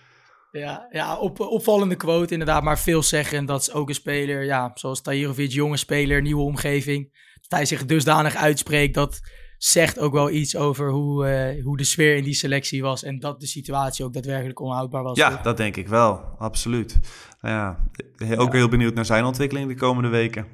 Ja, 0.51 0.87
ja 0.89 1.17
op, 1.17 1.39
opvallende 1.39 1.95
quote 1.95 2.33
inderdaad, 2.33 2.63
maar 2.63 2.79
veel 2.79 3.03
zeggen. 3.03 3.45
Dat 3.45 3.61
is 3.61 3.71
ook 3.71 3.89
een 3.89 3.95
speler, 3.95 4.43
ja, 4.43 4.71
zoals 4.73 5.01
Tahirovic, 5.01 5.51
jonge 5.51 5.77
speler, 5.77 6.21
nieuwe 6.21 6.43
omgeving. 6.43 7.29
Dat 7.41 7.59
hij 7.59 7.65
zich 7.65 7.85
dusdanig 7.85 8.35
uitspreekt 8.35 8.93
dat 8.93 9.19
zegt 9.57 9.99
ook 9.99 10.13
wel 10.13 10.29
iets 10.29 10.55
over 10.55 10.89
hoe, 10.89 11.27
uh, 11.55 11.63
hoe 11.63 11.77
de 11.77 11.83
sfeer 11.83 12.15
in 12.15 12.23
die 12.23 12.33
selectie 12.33 12.81
was. 12.81 13.03
En 13.03 13.19
dat 13.19 13.39
de 13.39 13.47
situatie 13.47 14.05
ook 14.05 14.13
daadwerkelijk 14.13 14.59
onhoudbaar 14.59 15.03
was. 15.03 15.17
Ja, 15.17 15.41
dat 15.41 15.57
denk 15.57 15.75
ik 15.75 15.87
wel. 15.87 16.13
Absoluut. 16.37 16.99
Ja, 17.41 17.89
ook 18.37 18.51
ja. 18.51 18.57
heel 18.57 18.69
benieuwd 18.69 18.93
naar 18.93 19.05
zijn 19.05 19.23
ontwikkeling 19.23 19.67
de 19.67 19.75
komende 19.75 20.09
weken. 20.09 20.47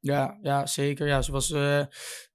Ja, 0.00 0.38
ja 0.42 0.66
zeker. 0.66 1.06
Ja, 1.06 1.22
zoals 1.22 1.50
uh, 1.50 1.80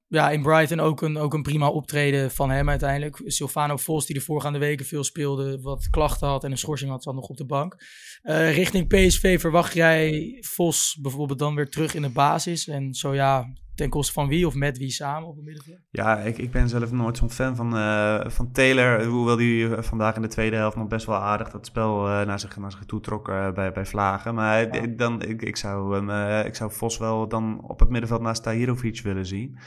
ja, 0.10 0.30
in 0.30 0.42
Brighton 0.42 0.80
ook 0.80 1.02
een, 1.02 1.18
ook 1.18 1.34
een 1.34 1.42
prima 1.42 1.68
optreden 1.68 2.32
van 2.32 2.50
hem 2.50 2.70
uiteindelijk. 2.70 3.22
Silvano 3.26 3.78
Vos, 3.78 4.06
die 4.06 4.16
de 4.16 4.22
voorgaande 4.22 4.60
weken 4.60 4.86
veel 4.86 5.04
speelde, 5.04 5.62
wat 5.62 5.90
klachten 5.90 6.28
had 6.28 6.44
en 6.44 6.52
een 6.52 6.58
schorsing 6.58 6.92
had, 6.92 7.04
zat 7.04 7.14
nog 7.14 7.28
op 7.28 7.38
de 7.38 7.46
bank. 7.46 7.76
Uh, 8.24 8.56
richting 8.56 8.88
PSV 8.88 9.40
verwacht 9.40 9.74
jij 9.74 10.38
Vos 10.40 10.98
bijvoorbeeld 11.02 11.40
dan 11.40 11.56
weer 11.56 11.70
terug 11.70 11.94
in 11.94 12.02
de 12.02 12.10
basis? 12.10 12.68
En 12.68 12.94
zo 12.94 13.14
ja, 13.14 13.54
ten 13.76 13.90
koste 13.90 14.14
van 14.14 14.28
wie 14.28 14.48
of 14.48 14.56
met 14.56 14.78
wie 14.78 14.92
samen 14.92 15.28
op 15.28 15.36
het 15.36 15.46
middenveld? 15.46 15.80
Ja, 15.90 16.18
ik, 16.18 16.38
ik 16.38 16.52
ben 16.52 16.70
zelf 16.70 16.92
nooit 16.92 17.18
zo'n 17.18 17.32
fan 17.32 17.56
van, 17.56 17.76
uh, 17.76 18.26
van 18.26 18.52
Taylor. 18.52 19.06
Hoewel 19.06 19.36
die 19.36 19.68
vandaag 19.68 20.16
in 20.16 20.22
de 20.22 20.28
tweede 20.28 20.56
helft 20.56 20.78
nog 20.78 20.88
best 20.88 21.06
wel 21.06 21.16
aardig 21.16 21.50
dat 21.50 21.66
spel 21.66 22.08
uh, 22.08 22.22
naar, 22.22 22.40
zich, 22.40 22.58
naar 22.58 22.72
zich 22.72 22.86
toe 22.86 23.00
trok 23.00 23.30
uh, 23.30 23.52
bij, 23.52 23.72
bij 23.72 23.86
Vlagen. 23.86 24.36
Maar 24.36 24.76
ja. 24.76 24.88
dan, 24.88 25.22
ik, 25.22 25.42
ik, 25.42 25.58
zou, 25.58 26.12
ik 26.46 26.56
zou 26.56 26.72
Vos 26.72 26.98
wel 26.98 27.28
dan 27.28 27.62
op 27.68 27.80
het 27.80 27.90
middenveld 27.90 28.22
naast 28.22 28.44
Tahirovic 28.44 29.02
willen 29.02 29.26
zien. 29.26 29.58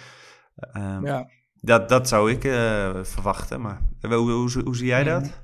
Um, 0.76 1.06
ja. 1.06 1.30
dat, 1.60 1.88
dat 1.88 2.08
zou 2.08 2.30
ik 2.30 2.40
verwachten. 3.06 3.60
Maar 3.60 3.88
hoe, 4.00 4.14
hoe, 4.14 4.30
hoe, 4.30 4.62
hoe 4.64 4.76
zie 4.76 4.86
jij 4.86 5.04
dat? 5.04 5.42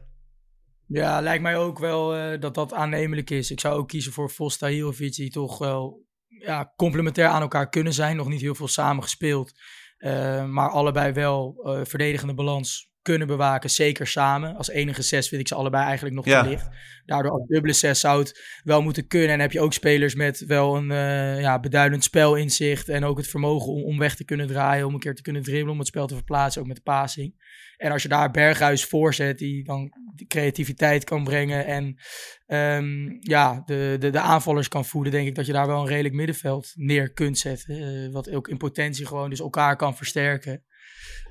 Ja, 0.87 1.21
lijkt 1.21 1.43
mij 1.43 1.57
ook 1.57 1.79
wel 1.79 2.39
dat 2.41 2.55
dat 2.55 2.73
aannemelijk 2.73 3.31
is. 3.31 3.51
Ik 3.51 3.61
zou 3.61 3.79
ook 3.79 3.89
kiezen 3.89 4.13
voor 4.13 4.31
Vos 4.31 4.57
Tahirovic, 4.57 5.15
die 5.15 5.31
toch 5.31 5.59
wel 5.59 6.07
ja, 6.27 6.73
complementair 6.77 7.29
aan 7.29 7.43
elkaar 7.43 7.69
kunnen 7.69 7.93
zijn. 7.93 8.17
Nog 8.17 8.29
niet 8.29 8.41
heel 8.41 8.55
veel 8.55 8.69
samen 8.69 9.03
gespeeld. 9.03 9.53
Uh, 9.99 10.45
maar 10.45 10.71
allebei 10.71 11.13
wel 11.13 11.61
verdedigende 11.83 12.35
balans 12.35 12.91
kunnen 13.09 13.27
bewaken. 13.27 13.71
Zeker 13.71 14.07
samen. 14.07 14.57
Als 14.57 14.71
enige 14.71 15.03
zes 15.03 15.29
vind 15.29 15.41
ik 15.41 15.49
ze 15.49 15.55
allebei 15.55 15.85
eigenlijk 15.85 16.15
nog 16.15 16.25
ja. 16.25 16.43
te 16.43 16.49
licht. 16.49 16.69
Daardoor 17.05 17.33
als 17.33 17.47
dubbele 17.47 17.73
zes 17.73 18.01
zou 18.01 18.19
het 18.19 18.61
wel 18.65 18.83
moeten 18.83 19.07
kunnen. 19.07 19.31
En 19.31 19.41
heb 19.41 19.53
je 19.53 19.61
ook 19.61 19.73
spelers 19.73 20.15
met 20.15 20.45
wel 20.47 20.77
een 20.77 20.91
uh, 20.91 21.41
ja, 21.41 21.61
beduidend 21.61 22.05
spelinzicht. 22.05 22.89
En 22.89 23.05
ook 23.05 23.17
het 23.17 23.27
vermogen 23.27 23.73
om, 23.73 23.85
om 23.85 23.99
weg 23.99 24.17
te 24.17 24.25
kunnen 24.25 24.47
draaien. 24.47 24.87
Om 24.87 24.95
een 24.95 25.01
keer 25.01 25.15
te 25.15 25.23
kunnen 25.23 25.43
dribbelen. 25.43 25.73
Om 25.73 25.79
het 25.79 25.87
spel 25.87 26.07
te 26.07 26.15
verplaatsen. 26.15 26.61
Ook 26.61 26.69
met 26.69 26.77
de 26.77 26.83
passing. 26.83 27.35
En 27.77 27.93
als 27.93 28.03
je 28.03 28.09
daar 28.09 28.31
Berghuis 28.31 28.85
voor 28.85 29.15
zet, 29.15 29.39
die 29.39 29.65
dan 29.65 29.93
de 30.15 30.27
creativiteit 30.27 31.05
kan 31.05 31.25
brengen 31.25 31.67
en 31.67 31.97
um, 32.47 33.17
ja, 33.21 33.63
de, 33.67 33.97
de, 33.99 34.11
de 34.11 34.21
aanvallers 34.21 34.69
kan 34.69 34.85
voeden, 34.85 35.13
denk 35.13 35.27
ik 35.29 35.35
dat 35.35 35.47
je 35.47 35.53
daar 35.53 35.67
wel 35.67 35.81
een 35.81 35.87
redelijk 35.87 36.15
middenveld 36.15 36.73
neer 36.75 37.13
kunt 37.13 37.39
zetten. 37.39 37.77
Uh, 37.77 38.13
wat 38.13 38.31
ook 38.31 38.49
in 38.49 38.57
potentie 38.57 39.07
gewoon 39.07 39.31
dus 39.31 39.41
elkaar 39.41 39.77
kan 39.77 39.97
versterken. 39.97 40.65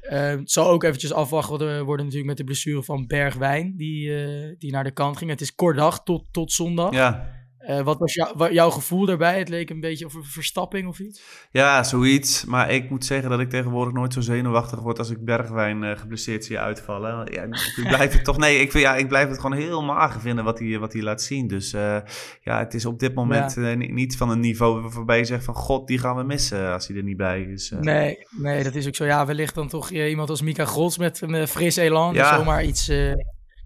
Uh, 0.01 0.29
het 0.29 0.51
zal 0.51 0.69
ook 0.69 0.83
eventjes 0.83 1.13
afwachten 1.13 1.85
worden 1.85 2.05
natuurlijk 2.05 2.25
met 2.25 2.37
de 2.37 2.43
blessure 2.43 2.83
van 2.83 3.07
Bergwijn, 3.07 3.73
die, 3.77 4.07
uh, 4.07 4.55
die 4.57 4.71
naar 4.71 4.83
de 4.83 4.91
kant 4.91 5.17
ging. 5.17 5.29
Het 5.29 5.41
is 5.41 5.55
kort 5.55 5.77
dag 5.77 6.03
tot, 6.03 6.25
tot 6.31 6.51
zondag. 6.51 6.93
Ja. 6.93 7.35
Uh, 7.67 7.81
wat 7.81 7.97
was 7.97 8.13
jou, 8.13 8.53
jouw 8.53 8.69
gevoel 8.69 9.05
daarbij? 9.05 9.37
Het 9.37 9.49
leek 9.49 9.69
een 9.69 9.79
beetje 9.79 10.05
of 10.05 10.13
een 10.13 10.23
verstapping 10.23 10.87
of 10.87 10.99
iets? 10.99 11.21
Ja, 11.51 11.83
zoiets. 11.83 12.45
Maar 12.45 12.71
ik 12.71 12.89
moet 12.89 13.05
zeggen 13.05 13.29
dat 13.29 13.39
ik 13.39 13.49
tegenwoordig 13.49 13.93
nooit 13.93 14.13
zo 14.13 14.21
zenuwachtig 14.21 14.79
word 14.79 14.99
als 14.99 15.09
ik 15.09 15.25
Bergwijn 15.25 15.83
uh, 15.83 15.97
geblesseerd 15.97 16.45
zie 16.45 16.59
uitvallen. 16.59 17.33
Ja, 17.33 17.43
ik 17.83 17.87
blijf 17.87 18.13
het 18.13 18.23
toch, 18.23 18.37
nee, 18.37 18.59
ik, 18.59 18.73
ja, 18.73 18.95
ik 18.95 19.07
blijf 19.07 19.29
het 19.29 19.39
gewoon 19.39 19.57
heel 19.57 19.83
mager 19.83 20.21
vinden 20.21 20.43
wat 20.43 20.59
hij, 20.59 20.79
wat 20.79 20.93
hij 20.93 21.01
laat 21.01 21.21
zien. 21.21 21.47
Dus 21.47 21.73
uh, 21.73 21.97
ja, 22.41 22.59
het 22.59 22.73
is 22.73 22.85
op 22.85 22.99
dit 22.99 23.13
moment 23.13 23.53
ja. 23.53 23.73
niet 23.73 24.17
van 24.17 24.29
een 24.29 24.39
niveau 24.39 24.89
waarbij 24.89 25.17
je 25.17 25.25
zegt 25.25 25.43
van 25.43 25.55
god, 25.55 25.87
die 25.87 25.97
gaan 25.97 26.15
we 26.15 26.23
missen 26.23 26.73
als 26.73 26.87
hij 26.87 26.97
er 26.97 27.03
niet 27.03 27.17
bij 27.17 27.41
is. 27.41 27.73
Nee, 27.79 28.17
nee, 28.37 28.63
dat 28.63 28.75
is 28.75 28.87
ook 28.87 28.95
zo. 28.95 29.05
Ja, 29.05 29.25
wellicht 29.25 29.55
dan 29.55 29.67
toch 29.67 29.91
iemand 29.91 30.29
als 30.29 30.41
Mika 30.41 30.65
Grots 30.65 30.97
met 30.97 31.21
een 31.21 31.47
fris 31.47 31.75
elan 31.75 32.13
ja. 32.13 32.29
die 32.29 32.39
zomaar 32.39 32.63
iets, 32.63 32.91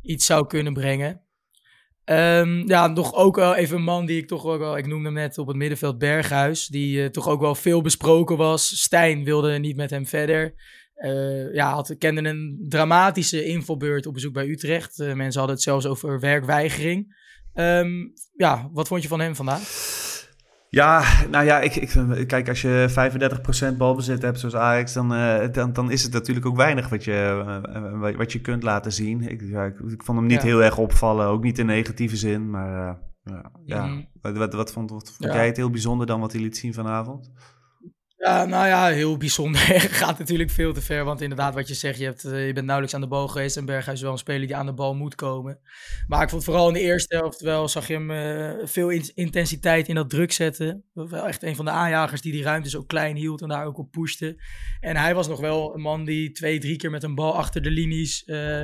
iets 0.02 0.26
zou 0.26 0.48
kunnen 0.48 0.74
brengen. 0.74 1.22
Um, 2.12 2.68
ja, 2.68 2.88
nog 2.88 3.14
ook 3.16 3.36
wel 3.36 3.56
even 3.56 3.78
een 3.78 3.84
man 3.84 4.06
die 4.06 4.18
ik 4.18 4.28
toch 4.28 4.46
ook 4.46 4.60
wel, 4.60 4.78
ik 4.78 4.88
noemde 4.88 5.06
hem 5.06 5.14
net 5.14 5.38
op 5.38 5.48
het 5.48 5.56
middenveld 5.56 5.98
Berghuis, 5.98 6.68
die 6.68 6.98
uh, 6.98 7.06
toch 7.06 7.28
ook 7.28 7.42
wel 7.42 7.56
veel 7.56 7.82
besproken 7.82 8.38
was. 8.38 8.82
Stijn 8.82 9.24
wilde 9.24 9.60
niet 9.60 9.76
met 9.76 9.90
hem 9.90 10.06
verder. 10.08 10.54
Uh, 10.98 11.54
ja, 11.54 11.74
had, 11.74 11.96
kende 11.98 12.30
een 12.30 12.66
dramatische 12.70 13.46
invalbeurt 13.46 14.06
op 14.06 14.14
bezoek 14.14 14.34
bij 14.34 14.48
Utrecht. 14.48 15.00
Uh, 15.00 15.14
mensen 15.14 15.40
hadden 15.40 15.56
het 15.56 15.66
zelfs 15.66 15.86
over 15.86 16.20
werkweigering. 16.20 17.16
Um, 17.54 18.14
ja, 18.36 18.70
wat 18.74 18.88
vond 18.88 19.02
je 19.02 19.08
van 19.08 19.20
hem 19.20 19.36
vandaag? 19.36 20.00
Ja, 20.74 21.04
nou 21.30 21.46
ja, 21.46 21.60
ik, 21.60 21.76
ik, 21.76 22.28
kijk, 22.28 22.50
als 22.50 22.62
je 22.62 23.74
35% 23.74 23.78
balbezit 23.78 24.22
hebt 24.22 24.40
zoals 24.40 24.56
Ajax, 24.56 24.94
dan, 24.94 25.14
uh, 25.14 25.52
dan, 25.52 25.74
dan 25.74 25.92
is 25.92 26.04
het 26.04 26.14
natuurlijk 26.14 26.46
ook 26.46 26.56
weinig 26.56 26.90
wat 26.90 27.04
je, 27.04 27.44
uh, 28.06 28.16
wat 28.18 28.32
je 28.32 28.42
kunt 28.42 28.64
laten 28.64 28.92
zien. 28.92 29.22
Ik, 29.22 29.42
ja, 29.42 29.64
ik, 29.64 29.80
ik, 29.80 30.04
vond 30.04 30.18
hem 30.18 30.28
niet 30.28 30.42
ja. 30.42 30.48
heel 30.48 30.64
erg 30.64 30.78
opvallen, 30.78 31.28
ook 31.28 31.44
niet 31.44 31.60
in 31.60 31.66
negatieve 31.66 32.16
zin. 32.16 32.50
Maar 32.50 33.00
uh, 33.24 33.40
ja, 33.66 33.86
mm. 33.86 34.08
wat, 34.22 34.38
wat, 34.38 34.54
wat, 34.54 34.72
vond, 34.72 34.90
wat 34.90 35.12
vond 35.12 35.34
jij 35.34 35.46
het 35.46 35.58
heel 35.58 35.70
bijzonder 35.70 36.08
dan 36.08 36.20
wat 36.20 36.32
hij 36.32 36.42
liet 36.42 36.58
zien 36.58 36.74
vanavond? 36.74 37.32
Ja, 38.22 38.46
nou 38.46 38.68
ja, 38.68 38.88
heel 38.88 39.18
bijzonder. 39.18 39.62
Gaat 40.02 40.20
natuurlijk 40.20 40.50
veel 40.50 40.74
te 40.74 40.82
ver. 40.82 41.04
Want 41.04 41.22
inderdaad, 41.22 41.54
wat 41.54 41.68
je 41.68 41.74
zegt, 41.74 41.98
je, 41.98 42.06
hebt, 42.06 42.24
uh, 42.24 42.46
je 42.48 42.54
bent 42.54 42.66
nauwelijks 42.66 42.96
aan 42.96 43.02
de 43.02 43.08
bal 43.08 43.28
geweest. 43.28 43.58
En 43.58 43.66
Berghuis 43.66 43.98
is 43.98 44.04
wel 44.04 44.12
een 44.12 44.18
speler 44.18 44.48
die 44.48 44.56
aan 44.56 44.66
de 44.66 44.74
bal 44.74 44.96
moet 44.96 45.16
komen. 45.16 45.60
Maar 46.08 46.24
ik 46.24 46.30
vond 46.30 46.44
vooral 46.44 46.68
in 46.68 46.74
de 46.74 46.80
eerste 46.80 47.16
helft 47.16 47.42
wel, 47.42 47.68
zag 47.68 47.88
je 47.88 47.94
hem 47.94 48.12
uh, 48.12 48.68
veel 48.68 48.90
in 48.90 49.12
intensiteit 49.14 49.88
in 49.88 49.96
dat 49.96 50.10
druk 50.10 50.32
zetten. 50.32 50.84
Wel 50.94 51.28
echt 51.28 51.44
een 51.44 51.56
van 51.56 51.66
de 51.66 51.72
aanjagers 51.72 52.22
die 52.22 52.32
die 52.32 52.44
ruimtes 52.44 52.76
ook 52.76 52.88
klein 52.88 53.16
hield 53.16 53.42
en 53.42 53.48
daar 53.48 53.66
ook 53.66 53.78
op 53.78 53.92
pushte. 53.92 54.42
En 54.80 54.96
hij 54.96 55.16
was 55.16 55.28
nog 55.28 55.40
wel 55.40 55.74
een 55.74 55.82
man 55.82 56.06
die 56.06 56.32
twee, 56.32 56.60
drie 56.60 56.76
keer 56.76 56.92
met 56.92 57.04
een 57.04 57.16
bal 57.16 57.36
achter 57.36 57.62
de 57.62 57.72
linies... 57.72 58.24
Uh, 58.26 58.64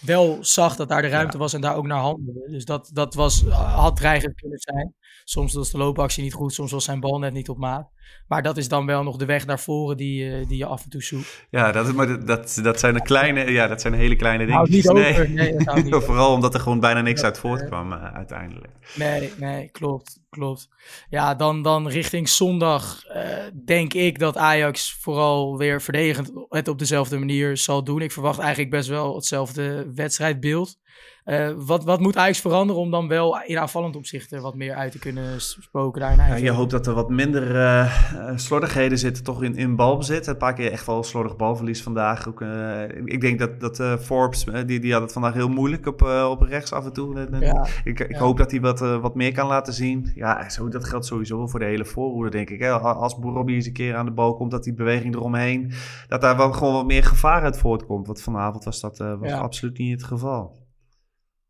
wel 0.00 0.38
zag 0.40 0.76
dat 0.76 0.88
daar 0.88 1.02
de 1.02 1.08
ruimte 1.08 1.32
ja. 1.32 1.38
was 1.38 1.52
en 1.52 1.60
daar 1.60 1.76
ook 1.76 1.86
naar 1.86 2.00
handelde. 2.00 2.50
Dus 2.50 2.64
dat, 2.64 2.90
dat 2.92 3.14
was, 3.14 3.42
had 3.50 3.96
dreigend 3.96 4.34
kunnen 4.34 4.58
zijn. 4.58 4.94
Soms 5.24 5.54
was 5.54 5.70
de 5.70 5.78
loopactie 5.78 6.22
niet 6.22 6.32
goed, 6.32 6.52
soms 6.52 6.72
was 6.72 6.84
zijn 6.84 7.00
bal 7.00 7.18
net 7.18 7.32
niet 7.32 7.48
op 7.48 7.58
maat. 7.58 7.92
Maar 8.28 8.42
dat 8.42 8.56
is 8.56 8.68
dan 8.68 8.86
wel 8.86 9.02
nog 9.02 9.16
de 9.16 9.24
weg 9.24 9.46
naar 9.46 9.60
voren 9.60 9.96
die, 9.96 10.24
uh, 10.24 10.46
die 10.48 10.56
je 10.56 10.66
af 10.66 10.84
en 10.84 10.90
toe 10.90 11.02
zoekt. 11.02 11.46
Ja, 11.50 11.72
dat, 11.72 11.92
maar 11.92 12.24
dat, 12.24 12.60
dat 12.62 12.78
zijn 12.80 12.94
de 12.94 13.02
kleine, 13.02 13.50
ja, 13.50 13.66
dat 13.66 13.80
zijn 13.80 13.94
hele 13.94 14.16
kleine 14.16 14.46
dingen. 14.46 14.70
Niet 14.70 14.92
nee. 14.92 15.28
nee 15.28 15.52
niet 15.82 15.94
Vooral 16.04 16.32
omdat 16.32 16.54
er 16.54 16.60
gewoon 16.60 16.80
bijna 16.80 17.00
niks 17.00 17.22
uit 17.22 17.38
voortkwam 17.38 17.92
uh, 17.92 18.14
uiteindelijk. 18.14 18.72
Nee, 18.94 19.32
nee, 19.36 19.70
klopt, 19.70 20.20
klopt. 20.30 20.68
Ja, 21.08 21.34
dan, 21.34 21.62
dan 21.62 21.88
richting 21.88 22.28
zondag 22.28 23.02
uh, 23.08 23.22
denk 23.64 23.94
ik 23.94 24.18
dat 24.18 24.36
Ajax 24.36 24.96
vooral 25.00 25.58
weer 25.58 25.82
verdedigend 25.82 26.32
het 26.48 26.68
op 26.68 26.78
dezelfde 26.78 27.18
manier 27.18 27.56
zal 27.56 27.84
doen. 27.84 28.00
Ik 28.00 28.12
verwacht 28.12 28.38
eigenlijk 28.38 28.70
best 28.70 28.88
wel 28.88 29.14
hetzelfde 29.14 29.92
wedstrijdbeeld. 29.94 30.76
Uh, 31.24 31.50
wat, 31.56 31.84
wat 31.84 32.00
moet 32.00 32.16
Ajax 32.16 32.40
veranderen 32.40 32.82
om 32.82 32.90
dan 32.90 33.08
wel 33.08 33.42
in 33.42 33.58
aanvallend 33.58 33.96
opzicht 33.96 34.32
er 34.32 34.40
wat 34.40 34.54
meer 34.54 34.74
uit 34.74 34.92
te 34.92 34.98
kunnen 34.98 35.40
spoken 35.40 36.00
daarna? 36.00 36.26
Ja, 36.26 36.34
je 36.34 36.50
hoopt 36.50 36.70
dat 36.70 36.86
er 36.86 36.94
wat 36.94 37.10
minder 37.10 37.54
uh, 37.54 37.92
slordigheden 38.34 38.98
zitten 38.98 39.24
toch 39.24 39.42
in, 39.42 39.56
in 39.56 39.76
balbezit. 39.76 40.26
Een 40.26 40.36
paar 40.36 40.54
keer 40.54 40.72
echt 40.72 40.86
wel 40.86 41.02
slordig 41.02 41.36
balverlies 41.36 41.82
vandaag. 41.82 42.28
Ook, 42.28 42.40
uh, 42.40 42.82
ik 43.04 43.20
denk 43.20 43.38
dat, 43.38 43.60
dat 43.60 44.00
Forbes, 44.00 44.44
die, 44.66 44.80
die 44.80 44.92
had 44.92 45.02
het 45.02 45.12
vandaag 45.12 45.32
heel 45.32 45.48
moeilijk 45.48 45.86
op, 45.86 46.02
op 46.28 46.40
rechts 46.40 46.72
af 46.72 46.84
en 46.84 46.92
toe. 46.92 47.28
Ja, 47.40 47.66
ik 47.84 48.00
ik 48.00 48.16
hoop 48.16 48.36
dat 48.36 48.50
hij 48.50 48.60
wat, 48.60 48.80
wat 48.80 49.14
meer 49.14 49.32
kan 49.32 49.46
laten 49.46 49.72
zien. 49.72 50.12
Ja, 50.14 50.48
zo, 50.48 50.68
dat 50.68 50.84
geldt 50.84 51.06
sowieso 51.06 51.46
voor 51.46 51.60
de 51.60 51.66
hele 51.66 51.84
voorhoede, 51.84 52.30
denk 52.30 52.50
ik. 52.50 52.60
Hè. 52.60 52.70
Als 52.70 53.16
Robbie 53.20 53.54
eens 53.54 53.66
een 53.66 53.72
keer 53.72 53.96
aan 53.96 54.06
de 54.06 54.12
bal 54.12 54.34
komt, 54.34 54.50
dat 54.50 54.64
die 54.64 54.74
beweging 54.74 55.14
eromheen, 55.14 55.72
dat 56.08 56.20
daar 56.20 56.36
wel 56.36 56.52
gewoon 56.52 56.74
wat 56.74 56.86
meer 56.86 57.04
gevaar 57.04 57.42
uit 57.42 57.58
voortkomt. 57.58 58.06
Want 58.06 58.22
vanavond 58.22 58.64
was 58.64 58.80
dat 58.80 58.98
was 58.98 59.32
absoluut 59.32 59.78
niet 59.78 59.92
het 59.92 60.04
geval. 60.04 60.62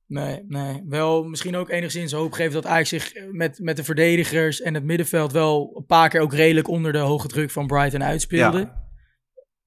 Nee, 0.07 0.45
nee. 0.47 0.83
Wel 0.87 1.25
misschien 1.25 1.57
ook 1.57 1.71
enigszins 1.71 2.13
hoop 2.13 2.33
geven 2.33 2.53
dat 2.53 2.67
Ajax 2.67 2.89
zich 2.89 3.13
met, 3.31 3.59
met 3.59 3.77
de 3.77 3.85
verdedigers 3.85 4.61
en 4.61 4.75
het 4.75 4.85
middenveld 4.85 5.33
wel 5.33 5.73
een 5.77 5.87
paar 5.87 6.09
keer 6.09 6.21
ook 6.21 6.35
redelijk 6.35 6.69
onder 6.69 6.93
de 6.93 6.99
hoge 6.99 7.29
druk 7.29 7.51
van 7.51 7.67
Brighton 7.67 8.05
uitspeelde. 8.05 8.59
Ja. 8.59 8.83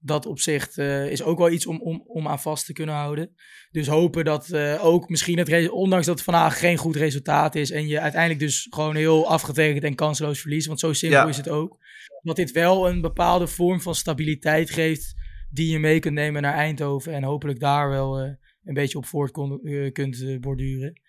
Dat 0.00 0.26
opzicht 0.26 0.78
uh, 0.78 1.10
is 1.10 1.22
ook 1.22 1.38
wel 1.38 1.50
iets 1.50 1.66
om, 1.66 1.80
om, 1.80 2.02
om 2.06 2.28
aan 2.28 2.40
vast 2.40 2.66
te 2.66 2.72
kunnen 2.72 2.94
houden. 2.94 3.34
Dus 3.70 3.86
hopen 3.86 4.24
dat 4.24 4.48
uh, 4.48 4.84
ook 4.84 5.08
misschien 5.08 5.38
het, 5.38 5.70
ondanks 5.70 6.06
dat 6.06 6.14
het 6.14 6.24
vandaag 6.24 6.58
geen 6.58 6.76
goed 6.76 6.96
resultaat 6.96 7.54
is 7.54 7.70
en 7.70 7.86
je 7.86 8.00
uiteindelijk 8.00 8.40
dus 8.40 8.66
gewoon 8.70 8.96
heel 8.96 9.28
afgetekend 9.28 9.84
en 9.84 9.94
kansloos 9.94 10.40
verliest, 10.40 10.66
want 10.66 10.80
zo 10.80 10.92
simpel 10.92 11.28
is 11.28 11.36
het 11.36 11.48
ook. 11.48 11.78
Dat 12.22 12.36
dit 12.36 12.52
wel 12.52 12.88
een 12.88 13.00
bepaalde 13.00 13.46
vorm 13.46 13.80
van 13.80 13.94
stabiliteit 13.94 14.70
geeft 14.70 15.14
die 15.50 15.70
je 15.70 15.78
mee 15.78 15.98
kunt 15.98 16.14
nemen 16.14 16.42
naar 16.42 16.54
Eindhoven 16.54 17.12
en 17.12 17.22
hopelijk 17.22 17.60
daar 17.60 17.88
wel... 17.88 18.24
Uh, 18.24 18.30
een 18.68 18.74
beetje 18.74 18.98
op 18.98 19.06
voort 19.06 19.38
uh, 19.62 19.92
kunt 19.92 20.20
uh, 20.20 20.38
borduren. 20.40 21.00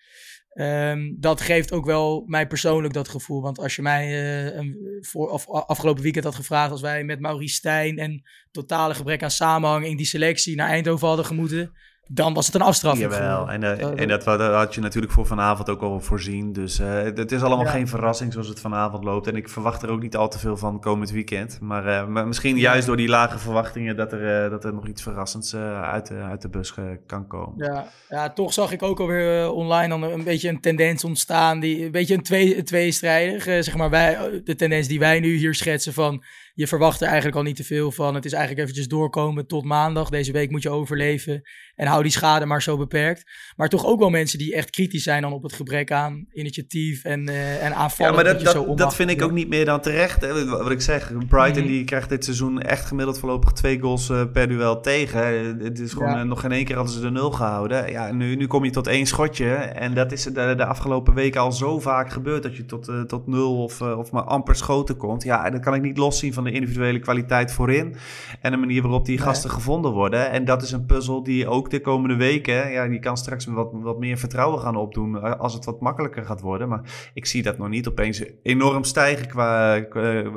Um, 0.54 1.16
dat 1.18 1.40
geeft 1.40 1.72
ook 1.72 1.84
wel 1.84 2.24
mij 2.26 2.46
persoonlijk 2.46 2.94
dat 2.94 3.08
gevoel. 3.08 3.42
Want 3.42 3.58
als 3.58 3.76
je 3.76 3.82
mij 3.82 4.08
uh, 4.08 4.56
een, 4.56 4.98
voor, 5.00 5.28
of, 5.28 5.48
afgelopen 5.48 6.02
weekend 6.02 6.24
had 6.24 6.34
gevraagd, 6.34 6.70
als 6.70 6.80
wij 6.80 7.04
met 7.04 7.20
Maurice 7.20 7.54
Stijn 7.54 7.98
en 7.98 8.22
totale 8.50 8.94
gebrek 8.94 9.22
aan 9.22 9.30
samenhang 9.30 9.86
in 9.86 9.96
die 9.96 10.06
selectie 10.06 10.56
naar 10.56 10.68
Eindhoven 10.68 11.06
hadden 11.06 11.26
gemoeten, 11.26 11.72
dan 12.12 12.34
was 12.34 12.46
het 12.46 12.54
een 12.54 12.62
afstraffing. 12.62 13.12
Jawel, 13.12 13.50
en, 13.50 13.62
uh, 13.62 14.00
en 14.00 14.08
dat, 14.08 14.24
dat, 14.24 14.40
had 14.40 14.74
je 14.74 14.80
natuurlijk 14.80 15.12
voor 15.12 15.26
vanavond 15.26 15.70
ook 15.70 15.82
al 15.82 16.00
voorzien. 16.00 16.52
Dus 16.52 16.80
uh, 16.80 17.02
het 17.02 17.32
is 17.32 17.42
allemaal 17.42 17.66
geen 17.66 17.88
verrassing 17.88 18.32
zoals 18.32 18.48
het 18.48 18.60
vanavond 18.60 19.04
loopt. 19.04 19.26
En 19.26 19.36
ik 19.36 19.48
verwacht 19.48 19.82
er 19.82 19.90
ook 19.90 20.02
niet 20.02 20.16
al 20.16 20.28
te 20.28 20.38
veel 20.38 20.56
van 20.56 20.80
komend 20.80 21.10
weekend. 21.10 21.60
Maar, 21.60 21.86
uh, 21.86 22.06
maar 22.06 22.26
misschien 22.26 22.56
juist 22.56 22.86
door 22.86 22.96
die 22.96 23.08
lage 23.08 23.38
verwachtingen 23.38 23.96
dat 23.96 24.12
er, 24.12 24.50
dat 24.50 24.64
er 24.64 24.74
nog 24.74 24.86
iets 24.86 25.02
verrassends 25.02 25.54
uit, 25.54 26.10
uit 26.10 26.42
de 26.42 26.48
bus 26.48 26.74
kan 27.06 27.26
komen. 27.26 27.54
Ja. 27.56 27.86
ja, 28.08 28.30
toch 28.30 28.52
zag 28.52 28.72
ik 28.72 28.82
ook 28.82 29.00
alweer 29.00 29.50
online 29.50 29.88
dan 29.88 30.02
een 30.02 30.24
beetje 30.24 30.48
een 30.48 30.60
tendens 30.60 31.04
ontstaan. 31.04 31.60
Die, 31.60 31.84
een 31.84 31.90
beetje 31.90 32.14
een, 32.14 32.22
twee, 32.22 32.62
tweestrijdig. 32.62 33.42
zeg 33.42 33.76
maar 33.76 33.90
wij, 33.90 34.40
de 34.44 34.54
tendens 34.54 34.88
die 34.88 34.98
wij 34.98 35.20
nu 35.20 35.36
hier 35.36 35.54
schetsen 35.54 35.92
van 35.92 36.24
je 36.54 36.66
verwacht 36.66 37.00
er 37.00 37.06
eigenlijk 37.06 37.36
al 37.36 37.42
niet 37.42 37.56
te 37.56 37.64
veel 37.64 37.92
van. 37.92 38.14
Het 38.14 38.24
is 38.24 38.32
eigenlijk 38.32 38.62
eventjes 38.62 38.88
doorkomen 38.88 39.46
tot 39.46 39.64
maandag. 39.64 40.08
Deze 40.08 40.32
week 40.32 40.50
moet 40.50 40.62
je 40.62 40.70
overleven. 40.70 41.42
En 41.74 41.86
hou 41.86 42.02
die 42.02 42.12
schade 42.12 42.46
maar 42.46 42.62
zo 42.62 42.76
beperkt. 42.76 43.30
Maar 43.56 43.68
toch 43.68 43.86
ook 43.86 43.98
wel 43.98 44.10
mensen 44.10 44.38
die 44.38 44.54
echt 44.54 44.70
kritisch 44.70 45.02
zijn 45.02 45.22
dan 45.22 45.32
op 45.32 45.42
het 45.42 45.52
gebrek 45.52 45.92
aan 45.92 46.26
initiatief 46.32 47.04
en, 47.04 47.28
uh, 47.28 47.64
en 47.64 47.74
aanvallen. 47.74 48.12
Ja, 48.12 48.22
maar 48.22 48.32
dat, 48.34 48.54
dat, 48.54 48.78
dat, 48.78 48.94
vind 48.94 49.10
ik 49.10 49.22
ook 49.22 49.32
niet 49.32 49.48
meer 49.48 49.64
dan 49.64 49.80
terecht. 49.80 50.46
Wat 50.46 50.70
ik 50.70 50.80
zeg, 50.80 51.12
Brighton 51.28 51.62
mhm. 51.62 51.72
die 51.72 51.84
krijgt 51.84 52.08
dit 52.08 52.24
seizoen 52.24 52.62
echt 52.62 52.86
gemiddeld 52.86 53.18
voorlopig 53.18 53.52
twee 53.52 53.80
goals 53.80 54.08
uh, 54.08 54.22
per 54.32 54.48
duel 54.48 54.80
tegen. 54.80 55.22
Het 55.62 55.78
is 55.78 55.92
gewoon 55.92 56.18
uh, 56.18 56.22
nog 56.22 56.40
geen 56.40 56.52
één 56.52 56.64
keer 56.64 56.76
hadden 56.76 56.94
ze 56.94 57.00
de 57.00 57.10
nul 57.10 57.30
gehouden. 57.30 57.90
Ja, 57.90 58.12
nu, 58.12 58.36
nu 58.36 58.46
kom 58.46 58.64
je 58.64 58.70
tot 58.70 58.86
één 58.86 59.06
schotje. 59.06 59.54
En 59.54 59.94
dat 59.94 60.12
is 60.12 60.22
de, 60.22 60.54
de 60.56 60.64
afgelopen 60.64 61.14
weken 61.14 61.40
al 61.40 61.52
zo 61.52 61.78
vaak 61.78 62.10
gebeurd. 62.10 62.42
Dat 62.42 62.56
je 62.56 62.64
tot, 62.64 62.92
tot 63.06 63.26
nul 63.26 63.62
of, 63.62 63.80
of 63.80 64.10
maar 64.10 64.22
amper 64.22 64.56
schoten 64.56 64.96
komt. 64.96 65.22
Ja, 65.22 65.50
dat 65.50 65.60
kan 65.60 65.74
ik 65.74 65.82
niet 65.82 65.98
loszien 65.98 66.32
van 66.32 66.39
de 66.44 66.52
individuele 66.52 66.98
kwaliteit 66.98 67.52
voorin. 67.52 67.96
En 68.40 68.50
de 68.50 68.56
manier 68.56 68.82
waarop 68.82 69.04
die 69.04 69.18
gasten 69.18 69.50
gevonden 69.50 69.92
worden. 69.92 70.30
En 70.30 70.44
dat 70.44 70.62
is 70.62 70.72
een 70.72 70.86
puzzel 70.86 71.22
die 71.22 71.48
ook 71.48 71.70
de 71.70 71.80
komende 71.80 72.16
weken, 72.16 72.70
ja, 72.70 72.88
die 72.88 72.98
kan 72.98 73.16
straks 73.16 73.44
wat, 73.44 73.70
wat 73.72 73.98
meer 73.98 74.18
vertrouwen 74.18 74.60
gaan 74.60 74.76
opdoen. 74.76 75.22
Eh, 75.22 75.40
als 75.40 75.54
het 75.54 75.64
wat 75.64 75.80
makkelijker 75.80 76.24
gaat 76.24 76.40
worden. 76.40 76.68
Maar 76.68 77.10
ik 77.14 77.26
zie 77.26 77.42
dat 77.42 77.58
nog 77.58 77.68
niet 77.68 77.88
opeens 77.88 78.24
enorm 78.42 78.84
stijgen 78.84 79.28
qua, 79.28 79.80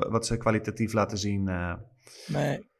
wat 0.09 0.25
ze 0.25 0.37
kwalitatief 0.37 0.93
laten 0.93 1.17
zien. 1.17 1.47
Uh. 1.47 1.73
Nee. 2.27 2.71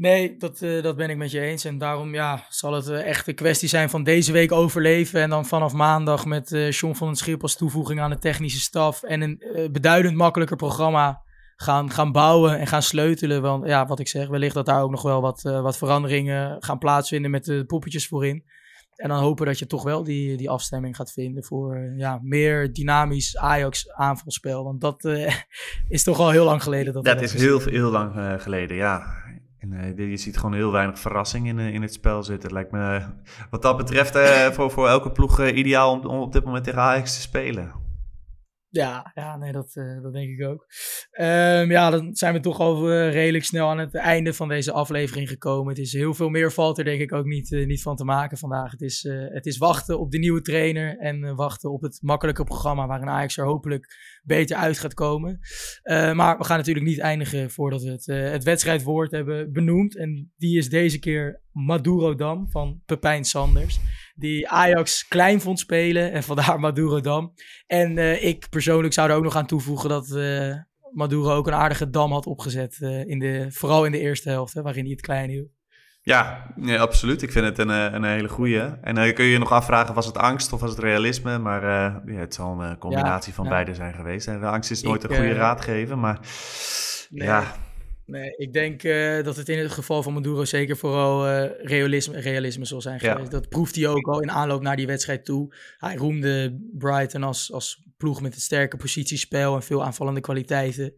Nee, 0.00 0.36
dat, 0.36 0.60
uh, 0.60 0.82
dat 0.82 0.96
ben 0.96 1.10
ik 1.10 1.16
met 1.16 1.30
je 1.30 1.40
eens. 1.40 1.64
En 1.64 1.78
daarom 1.78 2.14
ja, 2.14 2.46
zal 2.48 2.72
het 2.72 2.88
uh, 2.88 3.06
echt 3.06 3.28
een 3.28 3.34
kwestie 3.34 3.68
zijn 3.68 3.90
van 3.90 4.04
deze 4.04 4.32
week 4.32 4.52
overleven. 4.52 5.20
En 5.20 5.30
dan 5.30 5.46
vanaf 5.46 5.72
maandag 5.72 6.26
met 6.26 6.50
uh, 6.50 6.70
John 6.70 6.94
van 6.94 7.06
den 7.06 7.16
Schip 7.16 7.42
als 7.42 7.56
toevoeging 7.56 8.00
aan 8.00 8.10
de 8.10 8.18
technische 8.18 8.60
staf. 8.60 9.02
En 9.02 9.20
een 9.20 9.42
beduidend 9.72 10.16
makkelijker 10.16 10.56
programma 10.56 11.22
gaan, 11.62 11.90
gaan 11.90 12.12
bouwen 12.12 12.58
en 12.58 12.66
gaan 12.66 12.82
sleutelen. 12.82 13.42
Want 13.42 13.66
ja, 13.66 13.86
wat 13.86 13.98
ik 13.98 14.08
zeg, 14.08 14.28
wellicht 14.28 14.54
dat 14.54 14.66
daar 14.66 14.82
ook 14.82 14.90
nog 14.90 15.02
wel 15.02 15.20
wat, 15.20 15.44
uh, 15.46 15.60
wat 15.60 15.78
veranderingen 15.78 16.56
gaan 16.62 16.78
plaatsvinden 16.78 17.30
met 17.30 17.44
de 17.44 17.64
poppetjes 17.64 18.08
voorin. 18.08 18.44
En 18.96 19.08
dan 19.08 19.18
hopen 19.18 19.46
dat 19.46 19.58
je 19.58 19.66
toch 19.66 19.82
wel 19.82 20.04
die, 20.04 20.36
die 20.36 20.50
afstemming 20.50 20.96
gaat 20.96 21.12
vinden 21.12 21.44
voor 21.44 21.76
uh, 21.76 21.98
ja, 21.98 22.18
meer 22.22 22.72
dynamisch 22.72 23.36
Ajax 23.36 23.90
aanvalspel. 23.90 24.64
Want 24.64 24.80
dat 24.80 25.04
uh, 25.04 25.32
is 25.88 26.02
toch 26.02 26.18
al 26.18 26.30
heel 26.30 26.44
lang 26.44 26.62
geleden. 26.62 26.92
Dat, 26.92 27.04
dat 27.04 27.20
is 27.20 27.32
heel, 27.32 27.60
heel 27.60 27.90
lang 27.90 28.42
geleden, 28.42 28.76
ja. 28.76 29.18
En, 29.58 29.94
je 29.96 30.16
ziet 30.16 30.36
gewoon 30.36 30.54
heel 30.54 30.72
weinig 30.72 30.98
verrassing 30.98 31.46
in, 31.46 31.58
in 31.58 31.82
het 31.82 31.92
spel 31.92 32.22
zitten. 32.22 32.52
Lijkt 32.52 32.70
me 32.70 33.02
wat 33.50 33.62
dat 33.62 33.76
betreft 33.76 34.18
voor, 34.54 34.70
voor 34.70 34.88
elke 34.88 35.12
ploeg 35.12 35.46
ideaal 35.46 35.92
om, 35.92 36.06
om 36.06 36.20
op 36.20 36.32
dit 36.32 36.44
moment 36.44 36.64
tegen 36.64 36.80
Ajax 36.80 37.14
te 37.14 37.20
spelen. 37.20 37.72
Ja, 38.70 39.10
ja 39.14 39.36
nee, 39.36 39.52
dat, 39.52 39.74
uh, 39.74 40.02
dat 40.02 40.12
denk 40.12 40.38
ik 40.38 40.46
ook. 40.46 40.66
Um, 41.20 41.70
ja, 41.70 41.90
dan 41.90 42.14
zijn 42.14 42.34
we 42.34 42.40
toch 42.40 42.60
al 42.60 42.90
uh, 42.90 43.12
redelijk 43.12 43.44
snel 43.44 43.68
aan 43.68 43.78
het 43.78 43.94
einde 43.94 44.34
van 44.34 44.48
deze 44.48 44.72
aflevering 44.72 45.28
gekomen. 45.28 45.68
Het 45.68 45.82
is 45.82 45.92
heel 45.92 46.14
veel 46.14 46.28
meer 46.28 46.52
valt 46.52 46.78
er 46.78 46.84
denk 46.84 47.00
ik 47.00 47.12
ook 47.12 47.24
niet, 47.24 47.50
uh, 47.50 47.66
niet 47.66 47.82
van 47.82 47.96
te 47.96 48.04
maken 48.04 48.38
vandaag. 48.38 48.70
Het 48.70 48.80
is, 48.80 49.08
het 49.32 49.46
is 49.46 49.58
wachten 49.58 49.98
op 49.98 50.10
de 50.10 50.18
nieuwe 50.18 50.40
trainer 50.40 50.98
en 50.98 51.34
wachten 51.34 51.72
op 51.72 51.82
het 51.82 51.98
makkelijke 52.02 52.44
programma 52.44 52.86
waarin 52.86 53.08
Ajax 53.08 53.36
er 53.36 53.44
hopelijk 53.44 53.96
beter 54.22 54.56
uit 54.56 54.78
gaat 54.78 54.94
komen. 54.94 55.40
maar 56.14 56.38
we 56.38 56.44
gaan 56.44 56.56
natuurlijk 56.56 56.86
niet 56.86 56.98
eindigen 56.98 57.50
voordat 57.50 57.82
we 57.82 57.90
het, 57.90 58.06
het 58.06 58.44
wedstrijdwoord 58.44 59.10
hebben 59.10 59.52
benoemd. 59.52 59.96
En 59.96 60.32
die 60.36 60.58
is 60.58 60.68
deze 60.68 60.98
keer 60.98 61.42
Maduro 61.52 62.14
Dam 62.14 62.50
van 62.50 62.82
Pepijn 62.86 63.24
Sanders 63.24 63.80
die 64.14 64.48
Ajax 64.48 65.08
klein 65.08 65.40
vond 65.40 65.58
spelen. 65.58 66.12
En 66.12 66.22
vandaar 66.22 66.60
Maduro 66.70 67.00
Dam. 67.00 67.32
En 67.66 67.96
uh, 67.96 68.24
ik 68.24 68.48
persoonlijk 68.50 68.94
zou 68.94 69.10
er 69.10 69.16
ook 69.16 69.22
nog 69.22 69.36
aan 69.36 69.46
toevoegen 69.46 69.88
dat 69.88 70.08
uh, 70.08 70.54
Maduro 70.92 71.34
ook 71.34 71.46
een 71.46 71.54
aardige 71.54 71.90
dam 71.90 72.12
had 72.12 72.26
opgezet. 72.26 72.78
Uh, 72.80 73.04
in 73.04 73.18
de, 73.18 73.46
vooral 73.48 73.84
in 73.84 73.92
de 73.92 74.00
eerste 74.00 74.28
helft, 74.28 74.54
hè, 74.54 74.62
waarin 74.62 74.82
hij 74.82 74.92
het 74.92 75.00
klein 75.00 75.30
hield. 75.30 75.48
Ja, 76.02 76.52
ja, 76.56 76.76
absoluut. 76.76 77.22
Ik 77.22 77.32
vind 77.32 77.44
het 77.44 77.58
een, 77.58 77.68
een 77.68 78.04
hele 78.04 78.28
goede. 78.28 78.78
En 78.82 78.94
dan 78.94 79.12
kun 79.12 79.24
je 79.24 79.30
je 79.30 79.38
nog 79.38 79.52
afvragen, 79.52 79.94
was 79.94 80.06
het 80.06 80.16
angst 80.16 80.52
of 80.52 80.60
was 80.60 80.70
het 80.70 80.78
realisme? 80.78 81.38
Maar 81.38 81.62
ja, 82.06 82.18
het 82.18 82.34
zal 82.34 82.62
een 82.62 82.78
combinatie 82.78 83.34
van 83.34 83.48
beide 83.48 83.74
zijn 83.74 83.94
geweest. 83.94 84.28
En 84.28 84.40
de 84.40 84.46
angst 84.46 84.70
is 84.70 84.82
nooit 84.82 85.04
ik, 85.04 85.10
een 85.10 85.16
goede 85.16 85.32
raadgever, 85.32 85.98
maar 85.98 86.18
nee. 87.10 87.26
ja... 87.26 87.54
Nee, 88.10 88.34
ik 88.36 88.52
denk 88.52 88.82
uh, 88.82 89.22
dat 89.22 89.36
het 89.36 89.48
in 89.48 89.58
het 89.58 89.70
geval 89.70 90.02
van 90.02 90.12
Maduro 90.12 90.44
zeker 90.44 90.76
vooral 90.76 91.28
uh, 91.28 91.50
realisme, 91.62 92.20
realisme 92.20 92.64
zal 92.64 92.80
zijn 92.80 93.00
geweest. 93.00 93.30
Dat 93.30 93.48
proeft 93.48 93.76
hij 93.76 93.86
ook 93.86 94.06
al 94.08 94.20
in 94.20 94.30
aanloop 94.30 94.62
naar 94.62 94.76
die 94.76 94.86
wedstrijd 94.86 95.24
toe. 95.24 95.54
Hij 95.76 95.96
roemde 95.96 96.60
Brighton 96.72 97.22
als, 97.22 97.52
als 97.52 97.82
ploeg 97.96 98.20
met 98.20 98.34
het 98.34 98.42
sterke 98.42 98.76
positiespel 98.76 99.54
en 99.54 99.62
veel 99.62 99.84
aanvallende 99.84 100.20
kwaliteiten. 100.20 100.94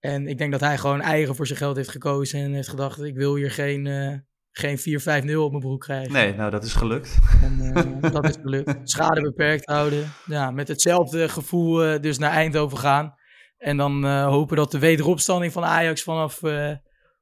En 0.00 0.26
ik 0.26 0.38
denk 0.38 0.52
dat 0.52 0.60
hij 0.60 0.78
gewoon 0.78 1.00
eigen 1.00 1.34
voor 1.34 1.46
zijn 1.46 1.58
geld 1.58 1.76
heeft 1.76 1.88
gekozen 1.88 2.40
en 2.40 2.52
heeft 2.52 2.68
gedacht: 2.68 3.02
ik 3.02 3.16
wil 3.16 3.36
hier 3.36 3.50
geen, 3.50 3.86
uh, 3.86 4.14
geen 4.50 4.78
4-5-0 4.78 5.36
op 5.36 5.50
mijn 5.50 5.62
broek 5.62 5.80
krijgen. 5.80 6.12
Nee, 6.12 6.34
nou 6.34 6.50
dat 6.50 6.64
is 6.64 6.74
gelukt. 6.74 7.18
En, 7.42 8.00
dat 8.12 8.24
is 8.24 8.36
gelukt. 8.42 8.76
Schade 8.92 9.20
beperkt 9.20 9.66
houden. 9.66 10.12
Ja, 10.26 10.50
met 10.50 10.68
hetzelfde 10.68 11.28
gevoel 11.28 12.00
dus 12.00 12.18
naar 12.18 12.32
Eindhoven 12.32 12.78
gaan. 12.78 13.14
En 13.62 13.76
dan 13.76 14.04
uh, 14.04 14.26
hopen 14.26 14.56
dat 14.56 14.70
de 14.70 14.78
wederopstanding 14.78 15.52
van 15.52 15.64
Ajax 15.64 16.02
vanaf 16.02 16.42
uh, 16.42 16.70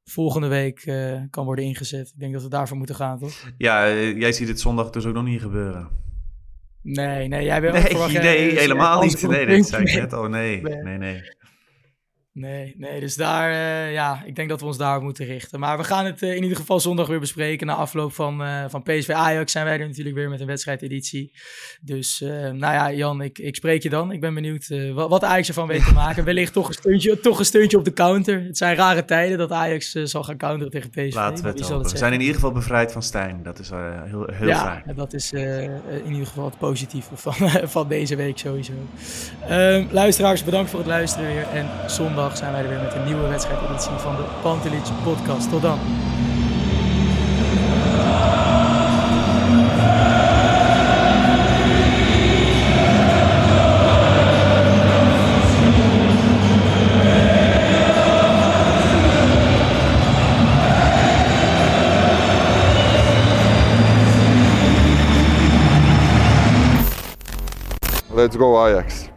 volgende 0.05 0.49
week 0.49 0.87
uh, 0.87 1.21
kan 1.31 1.45
worden 1.45 1.65
ingezet. 1.65 2.09
Ik 2.15 2.21
denk 2.21 2.33
dat 2.33 2.43
we 2.43 2.49
daarvoor 2.49 2.77
moeten 2.77 2.95
gaan, 2.95 3.19
toch? 3.19 3.33
Ja, 3.57 3.93
jij 3.95 4.33
ziet 4.33 4.49
het 4.49 4.61
zondag 4.61 4.91
dus 4.91 5.07
ook 5.07 5.15
nog 5.15 5.25
niet 5.25 5.41
gebeuren. 5.41 5.89
Nee, 6.83 7.29
nee, 7.29 7.45
jij 7.45 7.61
bent 7.61 7.93
nee, 7.93 8.19
nee, 8.23 8.59
helemaal 8.59 9.03
niet. 9.03 9.29
Nee, 9.29 9.47
dat 9.47 9.67
zei 9.67 9.83
ik 9.85 9.95
net. 9.95 10.13
Oh 10.13 10.29
nee, 10.29 10.63
nee, 10.63 10.99
nee. 10.99 11.23
Nee. 12.41 12.75
Nee, 12.77 13.01
dus 13.01 13.15
daar, 13.15 13.51
uh, 13.51 13.93
ja, 13.93 14.23
ik 14.25 14.37
denk 14.37 14.49
dat 14.49 14.61
we 14.61 14.67
ons 14.67 14.77
daarop 14.77 15.03
moeten 15.03 15.25
richten. 15.25 15.61
Maar 15.61 15.79
we 15.79 15.85
gaan 15.85 16.05
het 16.05 16.23
uh, 16.23 16.35
in 16.35 16.43
ieder 16.43 16.57
geval 16.57 16.81
zondag 16.81 17.07
weer 17.07 17.21
bespreken. 17.21 17.67
Na 17.67 17.75
afloop 17.75 18.13
van, 18.13 18.43
uh, 18.43 18.65
van 18.69 18.83
PSV 18.83 19.09
Ajax 19.09 19.53
zijn 19.53 19.65
wij 19.65 19.79
er 19.79 19.87
natuurlijk 19.87 20.17
weer 20.17 20.29
met 20.29 20.41
een 20.41 20.47
wedstrijdeditie. 20.47 21.33
Dus, 21.81 22.21
nou 22.21 22.59
ja, 22.59 22.93
Jan, 22.93 23.23
ik, 23.23 23.39
ik 23.39 23.57
spreek 23.57 23.83
je 23.83 23.89
dan. 23.89 24.13
Ik 24.13 24.21
ben 24.21 24.35
benieuwd 24.35 24.69
wat, 24.95 25.09
wat 25.09 25.25
Ajax 25.25 25.49
ervan 25.49 25.67
weet 25.67 25.85
te 25.85 25.95
maken. 25.95 26.25
Wellicht 26.25 26.53
toch 26.53 26.69
een, 26.69 26.75
steuntje, 26.75 27.21
toch 27.21 27.39
een 27.39 27.45
steuntje 27.45 27.79
op 27.79 27.85
de 27.85 27.93
counter. 27.93 28.43
Het 28.45 28.57
zijn 28.57 28.77
rare 28.77 29.05
tijden 29.05 29.39
dat 29.39 29.53
Ajax 29.53 29.91
zal 29.91 30.23
gaan 30.23 30.37
counteren 30.37 30.71
tegen 30.71 30.91
PSV. 30.91 31.15
Laten 31.15 31.45
we 31.45 31.51
het, 31.51 31.69
het 31.69 31.93
We 31.93 31.99
zijn 31.99 32.13
in 32.13 32.21
ieder 32.21 32.35
geval 32.35 32.53
bevrijd 32.53 32.93
van 32.93 33.03
Stijn. 33.03 33.43
Dat 33.43 33.59
is 33.59 33.71
heel, 33.71 34.27
heel 34.33 34.49
ja, 34.49 34.65
fijn. 34.65 34.83
Ja, 34.87 34.93
dat 34.93 35.13
is 35.13 35.33
in 35.33 36.13
ieder 36.13 36.27
geval 36.27 36.45
het 36.45 36.59
positieve 36.59 37.17
van, 37.17 37.35
van 37.77 37.89
deze 37.89 38.17
week 38.17 38.39
sowieso. 38.39 38.73
Ehm, 39.49 39.87
luisteraars, 39.91 40.45
bedankt 40.45 40.71
voor 40.71 40.79
het 40.79 40.89
luisteren 40.89 41.27
weer. 41.27 41.47
En 41.53 41.91
zondag 41.91 42.30
zijn 42.37 42.53
wij 42.53 42.63
er 42.63 42.69
weer 42.69 42.81
met 42.81 42.95
een 42.95 43.05
nieuwe 43.05 43.29
wedstrijdeditie 43.29 43.93
van 43.93 44.17
de 44.17 44.23
Pantelich 44.43 45.03
podcast. 45.05 45.51
Tot 45.51 45.63
dan. 45.63 45.79
Let's 68.13 68.37
go 68.37 68.57
Ajax. 68.57 69.10